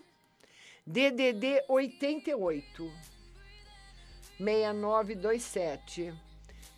[0.86, 2.90] DDD 88
[4.38, 6.29] 6927.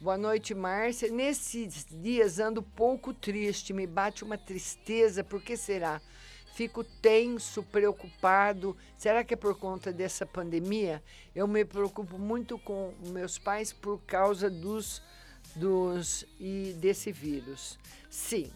[0.03, 1.09] Boa noite, Márcia.
[1.13, 6.03] Nesses dias ando pouco triste, me bate uma tristeza, por que será?
[6.55, 8.77] Fico tenso, preocupado.
[8.99, 11.01] Será que é por conta dessa pandemia?
[11.33, 15.01] Eu me preocupo muito com meus pais por causa dos
[15.55, 17.79] dos e desse vírus.
[18.11, 18.53] Sim,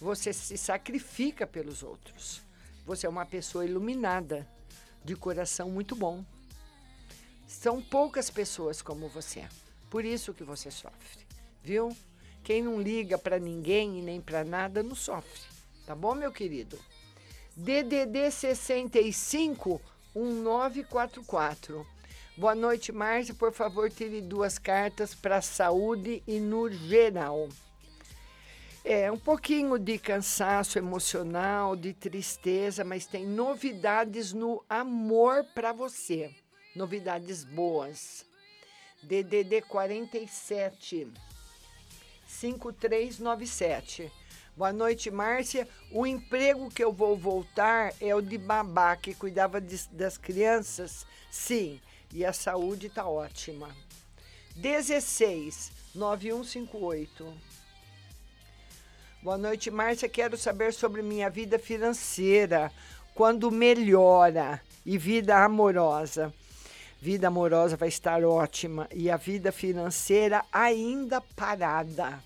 [0.00, 2.40] você se sacrifica pelos outros.
[2.86, 4.48] Você é uma pessoa iluminada,
[5.04, 6.24] de coração muito bom.
[7.46, 9.46] São poucas pessoas como você.
[9.90, 11.26] Por isso que você sofre,
[11.62, 11.96] viu?
[12.42, 15.40] Quem não liga para ninguém e nem para nada não sofre.
[15.86, 16.78] Tá bom, meu querido?
[17.56, 19.80] DDD 65
[20.14, 21.86] 1944.
[22.36, 23.34] Boa noite, Márcia.
[23.34, 27.48] Por favor, tire duas cartas para saúde e no geral.
[28.84, 36.34] É um pouquinho de cansaço emocional, de tristeza, mas tem novidades no amor para você.
[36.76, 38.24] Novidades boas.
[39.02, 41.08] DDD 47
[42.26, 44.10] 5397.
[44.56, 45.68] Boa noite, Márcia.
[45.92, 51.06] O emprego que eu vou voltar é o de babá, que cuidava de- das crianças.
[51.30, 51.80] Sim,
[52.12, 53.74] e a saúde tá ótima.
[54.56, 57.32] 16 9158.
[59.22, 60.08] Boa noite, Márcia.
[60.08, 62.72] Quero saber sobre minha vida financeira.
[63.14, 66.32] Quando melhora e vida amorosa.
[67.00, 72.20] Vida amorosa vai estar ótima e a vida financeira ainda parada.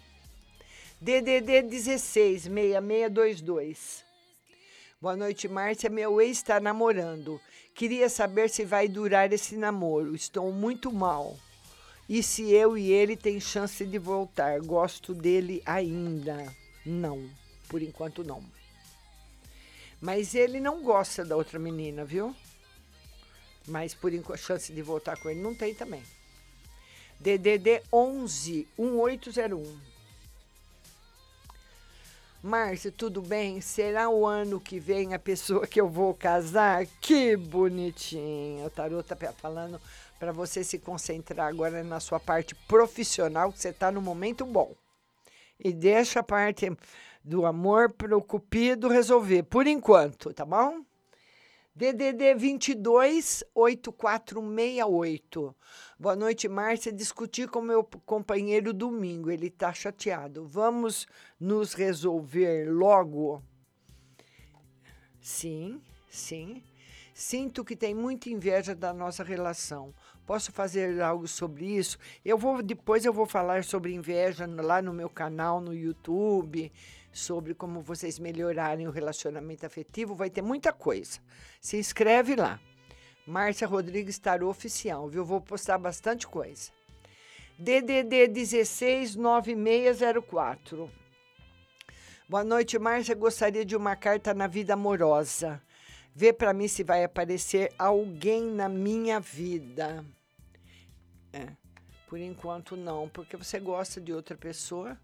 [0.98, 4.02] DDD 16 6622.
[4.98, 5.90] Boa noite, Márcia.
[5.90, 7.38] Meu ex está namorando.
[7.74, 10.14] Queria saber se vai durar esse namoro.
[10.14, 11.36] Estou muito mal.
[12.08, 14.58] E se eu e ele tem chance de voltar?
[14.60, 16.50] Gosto dele ainda.
[16.86, 17.28] Não,
[17.68, 18.42] por enquanto não.
[20.00, 22.34] Mas ele não gosta da outra menina, viu?
[23.66, 26.02] Mas por enquanto chance de voltar com ele não tem também.
[27.20, 29.93] DDD 11 1801.
[32.43, 33.60] Márcia, tudo bem?
[33.60, 36.84] Será o ano que vem a pessoa que eu vou casar?
[37.01, 38.66] Que bonitinho.
[38.66, 39.80] O tarô tá falando
[40.18, 44.74] para você se concentrar agora na sua parte profissional, que você tá no momento bom.
[45.59, 46.76] E deixa a parte
[47.22, 50.84] do amor pro cupido resolver, por enquanto, tá bom?
[51.74, 55.56] DDD 22 8468.
[55.98, 56.92] Boa noite, Márcia.
[56.92, 59.30] Discuti com meu companheiro domingo.
[59.30, 60.46] Ele tá chateado.
[60.46, 61.06] Vamos
[61.40, 63.42] nos resolver logo?
[65.18, 65.80] Sim,
[66.10, 66.62] sim.
[67.14, 69.94] Sinto que tem muita inveja da nossa relação.
[70.26, 71.96] Posso fazer algo sobre isso?
[72.22, 76.70] Eu vou depois eu vou falar sobre inveja lá no meu canal no YouTube,
[77.12, 81.20] sobre como vocês melhorarem o relacionamento afetivo, vai ter muita coisa.
[81.60, 82.59] Se inscreve lá.
[83.26, 85.24] Márcia Rodrigues Tarô Oficial, viu?
[85.24, 86.70] Vou postar bastante coisa.
[87.59, 90.90] DDD 169604.
[92.28, 93.14] Boa noite, Márcia.
[93.14, 95.62] Gostaria de uma carta na vida amorosa.
[96.14, 100.05] Vê para mim se vai aparecer alguém na minha vida.
[101.32, 101.47] É,
[102.09, 104.98] por enquanto não, porque você gosta de outra pessoa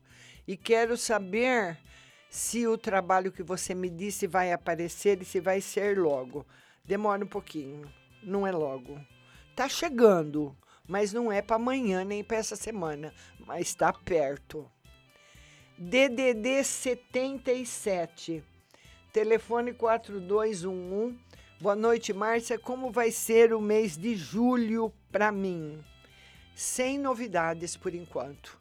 [0.46, 1.78] e quero saber
[2.28, 6.46] se o trabalho que você me disse vai aparecer e se vai ser logo.
[6.84, 7.90] Demora um pouquinho,
[8.22, 9.00] não é logo.
[9.54, 10.56] Tá chegando,
[10.86, 13.12] mas não é para amanhã nem para essa semana,
[13.46, 14.70] mas está perto.
[15.76, 18.42] DDD 77,
[19.12, 21.16] telefone 4211.
[21.60, 22.58] Boa noite, Márcia.
[22.58, 25.84] Como vai ser o mês de julho para mim?
[26.54, 28.57] Sem novidades por enquanto.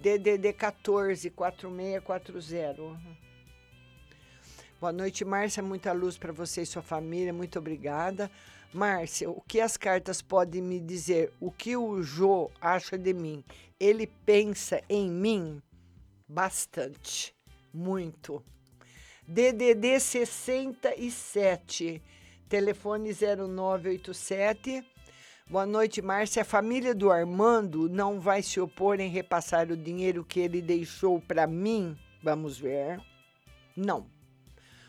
[0.00, 2.98] DDD 14 4640.
[4.80, 5.62] Boa noite, Márcia.
[5.62, 7.34] Muita luz para você e sua família.
[7.34, 8.30] Muito obrigada.
[8.72, 11.30] Márcia, o que as cartas podem me dizer?
[11.38, 13.44] O que o Jô acha de mim?
[13.78, 15.60] Ele pensa em mim?
[16.26, 17.34] Bastante.
[17.70, 18.42] Muito.
[19.28, 22.02] DDD 67,
[22.48, 24.82] telefone 0987.
[25.50, 26.40] Boa noite, Márcia.
[26.42, 31.20] A família do Armando não vai se opor em repassar o dinheiro que ele deixou
[31.20, 31.98] para mim?
[32.22, 33.00] Vamos ver.
[33.76, 34.06] Não.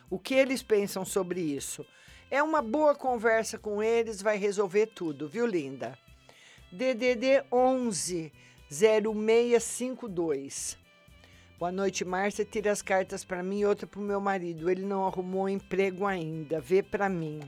[0.07, 1.83] O que eles pensam sobre isso?
[2.29, 5.97] É uma boa conversa com eles, vai resolver tudo, viu, linda?
[6.71, 8.31] DDD 11
[8.69, 10.77] 0652.
[11.57, 12.45] Boa noite, Márcia.
[12.45, 14.69] Tira as cartas para mim e outra para o meu marido.
[14.69, 16.61] Ele não arrumou emprego ainda.
[16.61, 17.39] Vê para mim.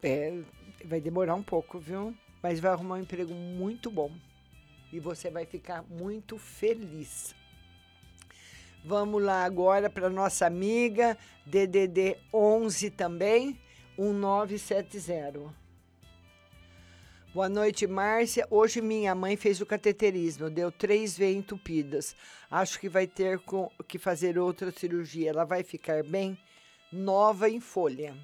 [0.00, 0.38] É,
[0.86, 2.14] vai demorar um pouco, viu?
[2.42, 4.10] Mas vai arrumar um emprego muito bom.
[4.92, 7.34] E você vai ficar muito feliz.
[8.84, 13.58] Vamos lá agora para nossa amiga DDD 11 também,
[13.98, 15.52] 1970.
[17.34, 18.46] Boa noite, Márcia.
[18.48, 22.16] Hoje minha mãe fez o cateterismo, deu três veias entupidas.
[22.50, 23.40] Acho que vai ter
[23.88, 25.30] que fazer outra cirurgia.
[25.30, 26.38] Ela vai ficar bem?
[26.92, 28.16] Nova em folha.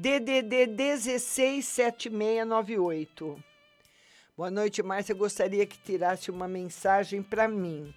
[0.00, 3.36] DDD 167698.
[4.36, 5.12] Boa noite, Márcia.
[5.12, 7.92] Gostaria que tirasse uma mensagem para mim.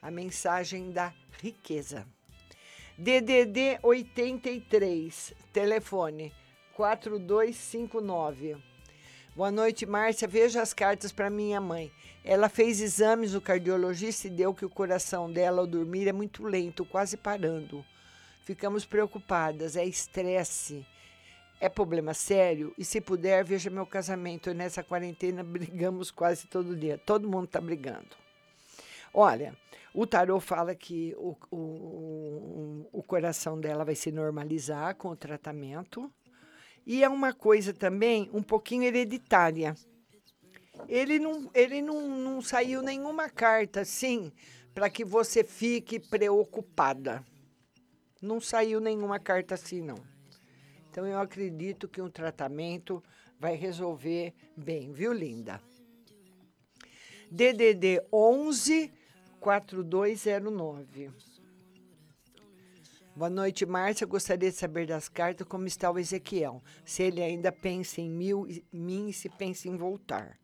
[0.00, 2.06] A mensagem da riqueza.
[2.96, 6.32] DDD 83, telefone
[6.76, 8.56] 4259.
[9.34, 10.28] Boa noite, Márcia.
[10.28, 11.90] Veja as cartas para minha mãe.
[12.24, 16.44] Ela fez exames no cardiologista e deu que o coração dela ao dormir é muito
[16.44, 17.84] lento, quase parando.
[18.44, 20.86] Ficamos preocupadas, é estresse.
[21.62, 22.74] É problema sério?
[22.76, 24.52] E se puder, veja meu casamento.
[24.52, 26.98] Nessa quarentena brigamos quase todo dia.
[26.98, 28.16] Todo mundo está brigando.
[29.14, 29.56] Olha,
[29.94, 36.12] o tarô fala que o, o, o coração dela vai se normalizar com o tratamento.
[36.84, 39.76] E é uma coisa também um pouquinho hereditária.
[40.88, 44.32] Ele não, ele não, não saiu nenhuma carta assim
[44.74, 47.24] para que você fique preocupada.
[48.20, 50.11] Não saiu nenhuma carta assim, não.
[50.92, 53.02] Então eu acredito que um tratamento
[53.40, 55.58] vai resolver bem, viu, linda?
[57.30, 58.92] DDD 11
[59.40, 61.10] 4209.
[63.16, 64.06] Boa noite, Márcia.
[64.06, 66.62] Gostaria de saber das cartas como está o Ezequiel.
[66.84, 70.38] Se ele ainda pensa em mil, mim e se pensa em voltar.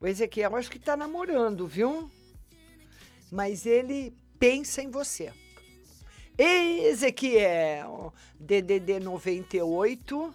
[0.00, 2.10] O Ezequiel acho que está namorando, viu?
[3.30, 5.30] Mas ele pensa em você.
[6.36, 10.34] Ezequiel, DDD 98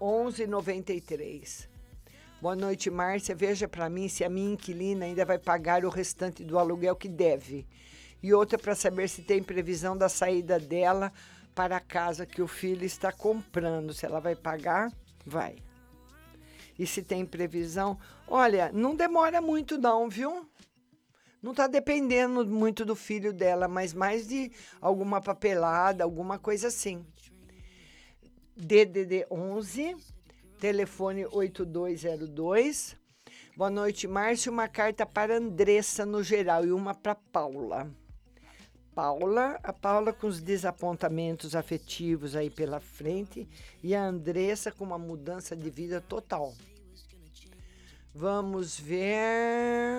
[0.00, 1.68] 1193.
[2.40, 3.34] Boa noite, Márcia.
[3.34, 7.08] Veja para mim se a minha inquilina ainda vai pagar o restante do aluguel que
[7.08, 7.66] deve.
[8.22, 11.12] E outra para saber se tem previsão da saída dela
[11.54, 13.92] para a casa que o filho está comprando.
[13.92, 14.90] Se ela vai pagar,
[15.26, 15.56] vai.
[16.78, 20.48] E se tem previsão, olha, não demora muito não, viu?
[21.42, 27.04] Não está dependendo muito do filho dela, mas mais de alguma papelada, alguma coisa assim.
[28.56, 29.96] DDD 11,
[30.60, 32.96] telefone 8202.
[33.56, 34.52] Boa noite, Márcio.
[34.52, 37.90] Uma carta para Andressa no geral e uma para Paula.
[38.94, 43.48] Paula, a Paula com os desapontamentos afetivos aí pela frente
[43.82, 46.54] e a Andressa com uma mudança de vida total.
[48.14, 49.98] Vamos ver.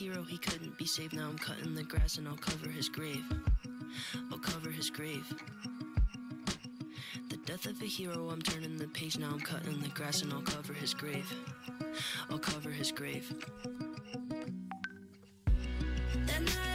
[0.00, 1.14] hero, he couldn't be saved.
[1.14, 3.22] Now I'm cutting the grass and I'll cover his grave.
[4.32, 5.30] I'll cover his grave.
[7.28, 9.18] The death of a hero, I'm turning the page.
[9.18, 11.30] Now I'm cutting the grass and I'll cover his grave.
[12.30, 13.30] I'll cover his grave.
[16.26, 16.69] That night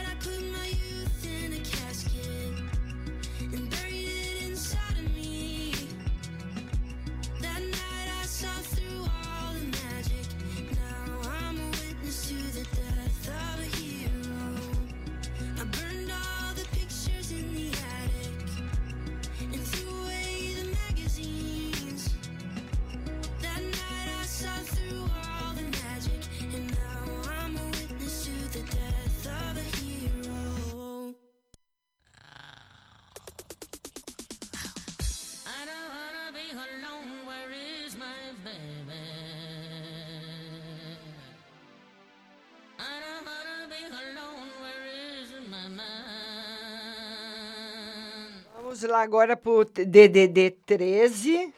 [48.76, 51.54] Vamos lá agora para o DDD 13.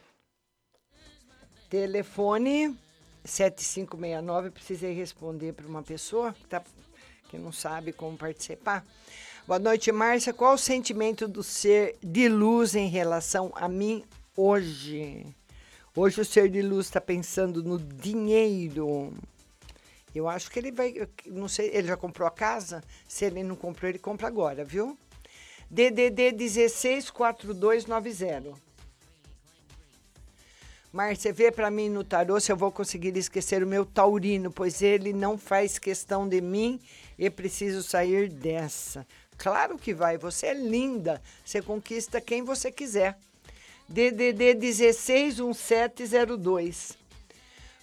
[1.68, 2.78] Telefone
[3.24, 4.50] 7569.
[4.52, 6.62] Precisei responder para uma pessoa que, tá,
[7.28, 8.86] que não sabe como participar.
[9.48, 10.32] Boa noite, Márcia.
[10.32, 14.04] Qual o sentimento do ser de luz em relação a mim
[14.36, 15.26] hoje?
[15.96, 19.12] Hoje o ser de luz está pensando no dinheiro.
[20.14, 20.94] Eu acho que ele vai.
[21.26, 22.80] Não sei, ele já comprou a casa?
[23.08, 24.96] Se ele não comprou, ele compra agora, viu?
[25.70, 28.54] DDD 164290.
[30.90, 34.80] Márcia, vê para mim no tarô se eu vou conseguir esquecer o meu taurino, pois
[34.80, 36.80] ele não faz questão de mim
[37.18, 39.06] e preciso sair dessa.
[39.36, 43.18] Claro que vai, você é linda, você conquista quem você quiser.
[43.86, 46.96] DDD 161702.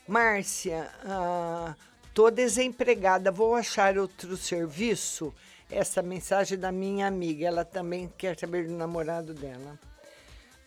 [0.08, 1.76] Márcia, ah,
[2.14, 5.34] tô desempregada, vou achar outro serviço?
[5.70, 9.80] Essa mensagem da minha amiga, ela também quer saber do namorado dela.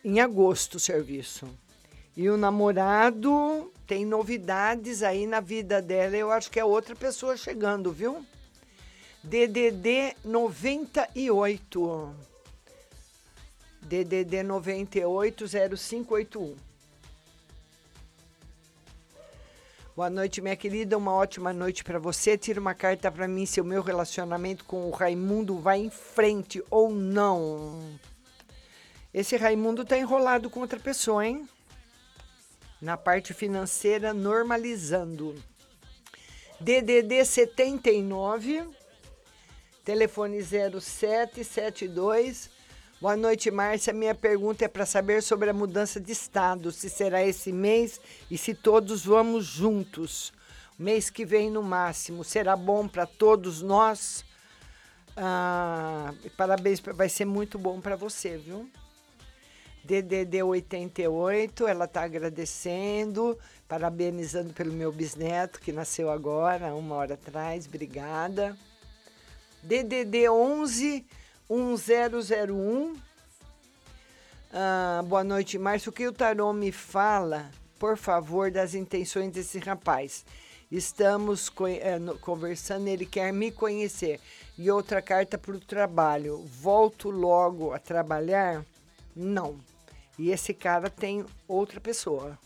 [0.03, 1.47] Em agosto o serviço.
[2.15, 7.37] E o namorado tem novidades aí na vida dela, eu acho que é outra pessoa
[7.37, 8.25] chegando, viu?
[9.23, 12.15] DDD 98.
[13.81, 15.45] DDD 98
[19.99, 20.97] Boa noite, minha querida.
[20.97, 22.37] Uma ótima noite para você.
[22.37, 26.63] Tira uma carta para mim se o meu relacionamento com o Raimundo vai em frente
[26.71, 27.99] ou não.
[29.13, 31.45] Esse Raimundo tá enrolado com outra pessoa, hein?
[32.81, 35.35] Na parte financeira, normalizando.
[36.61, 38.69] DDD 79,
[39.83, 42.49] telefone 0772.
[43.01, 43.93] Boa noite, Márcia.
[43.93, 47.97] Minha pergunta é para saber sobre a mudança de estado, se será esse mês
[48.29, 50.33] e se todos vamos juntos.
[50.77, 52.25] Mês que vem, no máximo.
[52.25, 54.25] Será bom para todos nós?
[55.15, 58.69] Ah, parabéns, vai ser muito bom para você, viu?
[59.81, 67.65] DDD 88, ela está agradecendo, parabenizando pelo meu bisneto que nasceu agora, uma hora atrás.
[67.65, 68.57] Obrigada.
[69.63, 71.05] DDD 11
[71.49, 72.95] 1001.
[74.53, 75.89] Ah, boa noite, Márcio.
[75.89, 77.49] O que o Tarô me fala,
[77.79, 80.23] por favor, das intenções desse rapaz?
[80.71, 84.19] Estamos eh, conversando, ele quer me conhecer.
[84.59, 86.45] E outra carta para o trabalho.
[86.45, 88.63] Volto logo a trabalhar?
[89.15, 89.59] Não.
[90.19, 92.37] E esse cara tem outra pessoa.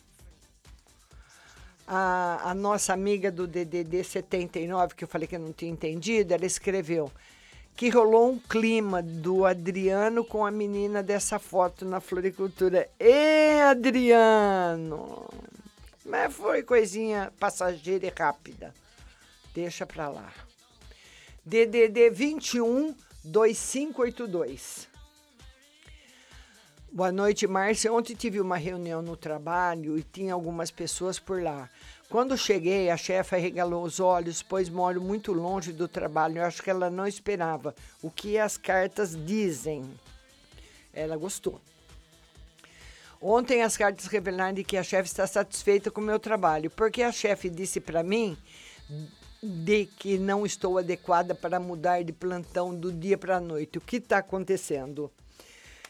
[1.86, 6.34] A, a nossa amiga do DDD 79, que eu falei que eu não tinha entendido,
[6.34, 7.12] ela escreveu:
[7.76, 12.90] que rolou um clima do Adriano com a menina dessa foto na floricultura.
[13.00, 15.28] Ê, Adriano!
[16.06, 18.74] Mas foi coisinha passageira e rápida.
[19.54, 20.32] Deixa pra lá.
[21.46, 24.88] DDD 21 2582.
[26.92, 27.92] Boa noite, Márcia.
[27.92, 31.68] Ontem tive uma reunião no trabalho e tinha algumas pessoas por lá.
[32.14, 36.38] Quando cheguei, a chefe arregalou os olhos, pois moro muito longe do trabalho.
[36.38, 37.74] Eu acho que ela não esperava
[38.04, 39.90] o que as cartas dizem.
[40.94, 41.60] Ela gostou.
[43.20, 47.12] Ontem as cartas revelaram que a chefe está satisfeita com o meu trabalho, porque a
[47.12, 48.38] chefe disse para mim
[49.42, 53.80] de que não estou adequada para mudar de plantão do dia para a noite.
[53.80, 55.12] O que está acontecendo?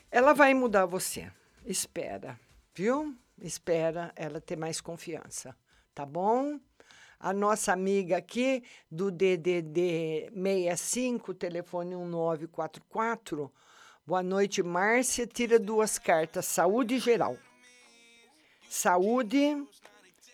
[0.09, 1.29] Ela vai mudar você.
[1.65, 2.39] Espera,
[2.73, 3.13] viu?
[3.41, 5.53] Espera ela ter mais confiança,
[5.93, 6.59] tá bom?
[7.19, 13.51] A nossa amiga aqui do DDD 65, telefone 1944.
[14.05, 15.25] Boa noite, Márcia.
[15.25, 17.37] Tira duas cartas, saúde geral.
[18.69, 19.65] Saúde,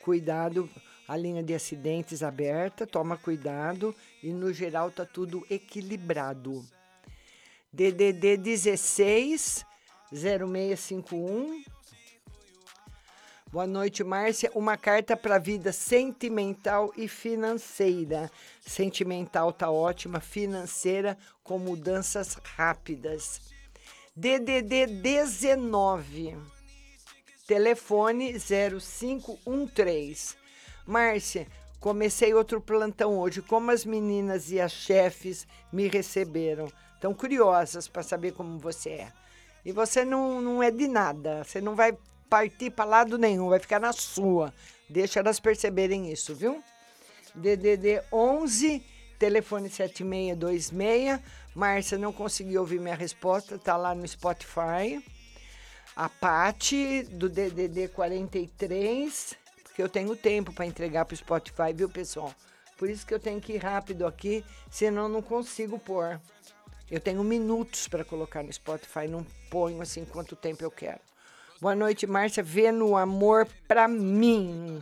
[0.02, 0.68] cuidado,
[1.08, 6.66] a linha de acidentes aberta, toma cuidado e no geral tá tudo equilibrado.
[7.72, 9.66] DDD 16
[10.12, 11.64] 0651.
[13.52, 14.52] Boa noite, Márcia.
[14.54, 18.30] Uma carta para a vida sentimental e financeira.
[18.62, 23.42] Sentimental tá ótima, financeira com mudanças rápidas.
[24.16, 26.38] DDD 19.
[27.48, 30.36] Telefone 0513.
[30.86, 31.48] Márcia,
[31.80, 33.42] comecei outro plantão hoje.
[33.42, 36.68] Como as meninas e as chefes me receberam?
[36.94, 39.12] Estão curiosas para saber como você é.
[39.66, 41.44] E você não, não é de nada.
[41.44, 41.98] Você não vai
[42.30, 44.54] partir para lado nenhum, vai ficar na sua.
[44.90, 46.64] Deixa elas perceberem isso, viu?
[47.36, 48.84] DDD 11,
[49.18, 51.20] telefone 7626.
[51.56, 55.04] Márcia, não consegui ouvir minha resposta, tá lá no Spotify.
[55.96, 61.90] A Pati, do DDD 43, porque eu tenho tempo para entregar para o Spotify, viu,
[61.90, 62.34] pessoal?
[62.78, 66.22] Por isso que eu tenho que ir rápido aqui, senão não consigo pôr.
[66.90, 71.09] Eu tenho minutos para colocar no Spotify, não ponho assim quanto tempo eu quero.
[71.62, 72.42] Boa noite, Márcia.
[72.42, 74.82] Vê no amor pra mim.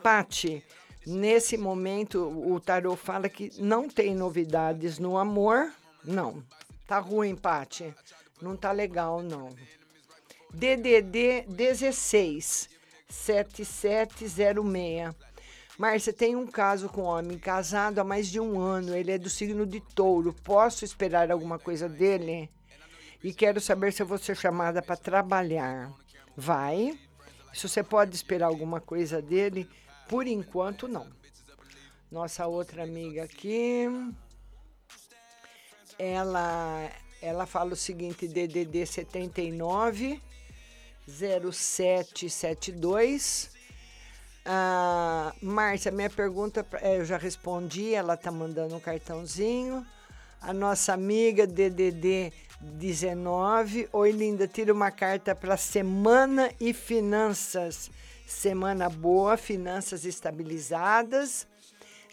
[0.00, 0.64] Pati,
[1.04, 5.72] nesse momento o tarô fala que não tem novidades no amor.
[6.04, 6.40] Não.
[6.86, 7.92] Tá ruim, Pati.
[8.40, 9.48] Não tá legal, não.
[10.54, 12.70] DDD 16
[13.08, 15.12] 7706.
[15.76, 18.94] Márcia, tem um caso com um homem casado há mais de um ano.
[18.94, 20.32] Ele é do signo de touro.
[20.44, 22.48] Posso esperar alguma coisa dele?
[23.24, 25.90] E quero saber se eu vou ser chamada para trabalhar.
[26.36, 26.98] Vai.
[27.52, 29.68] Se você pode esperar alguma coisa dele,
[30.08, 31.06] por enquanto não.
[32.10, 33.86] Nossa outra amiga aqui.
[35.98, 36.90] Ela,
[37.20, 40.20] ela fala o seguinte: DDD 79
[41.08, 43.50] 0772.
[44.44, 49.86] Ah, Márcia, minha pergunta é, eu já respondi, ela tá mandando um cartãozinho.
[50.40, 53.88] A nossa amiga DDD 19.
[53.92, 57.90] Oi, linda, tira uma carta para semana e finanças.
[58.26, 61.46] Semana boa, finanças estabilizadas.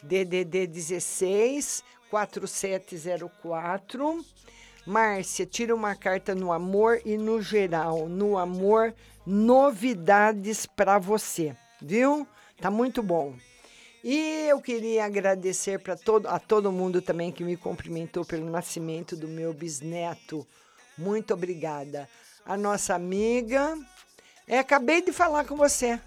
[0.03, 4.25] DDD 16 4704.
[4.85, 8.09] Márcia, tira uma carta no amor e no geral.
[8.09, 8.93] No amor,
[9.25, 12.27] novidades para você viu?
[12.59, 13.33] Tá muito bom.
[14.03, 19.15] E eu queria agradecer para todo, a todo mundo também que me cumprimentou pelo nascimento
[19.15, 20.47] do meu bisneto.
[20.97, 22.07] Muito obrigada.
[22.45, 23.77] A nossa amiga.
[24.47, 25.99] É, acabei de falar com você.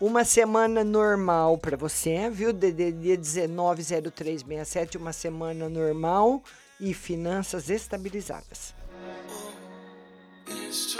[0.00, 2.52] Uma semana normal para você, viu?
[2.52, 6.42] DDD 190367, uma semana normal
[6.80, 8.74] e finanças estabilizadas.
[10.50, 10.96] It's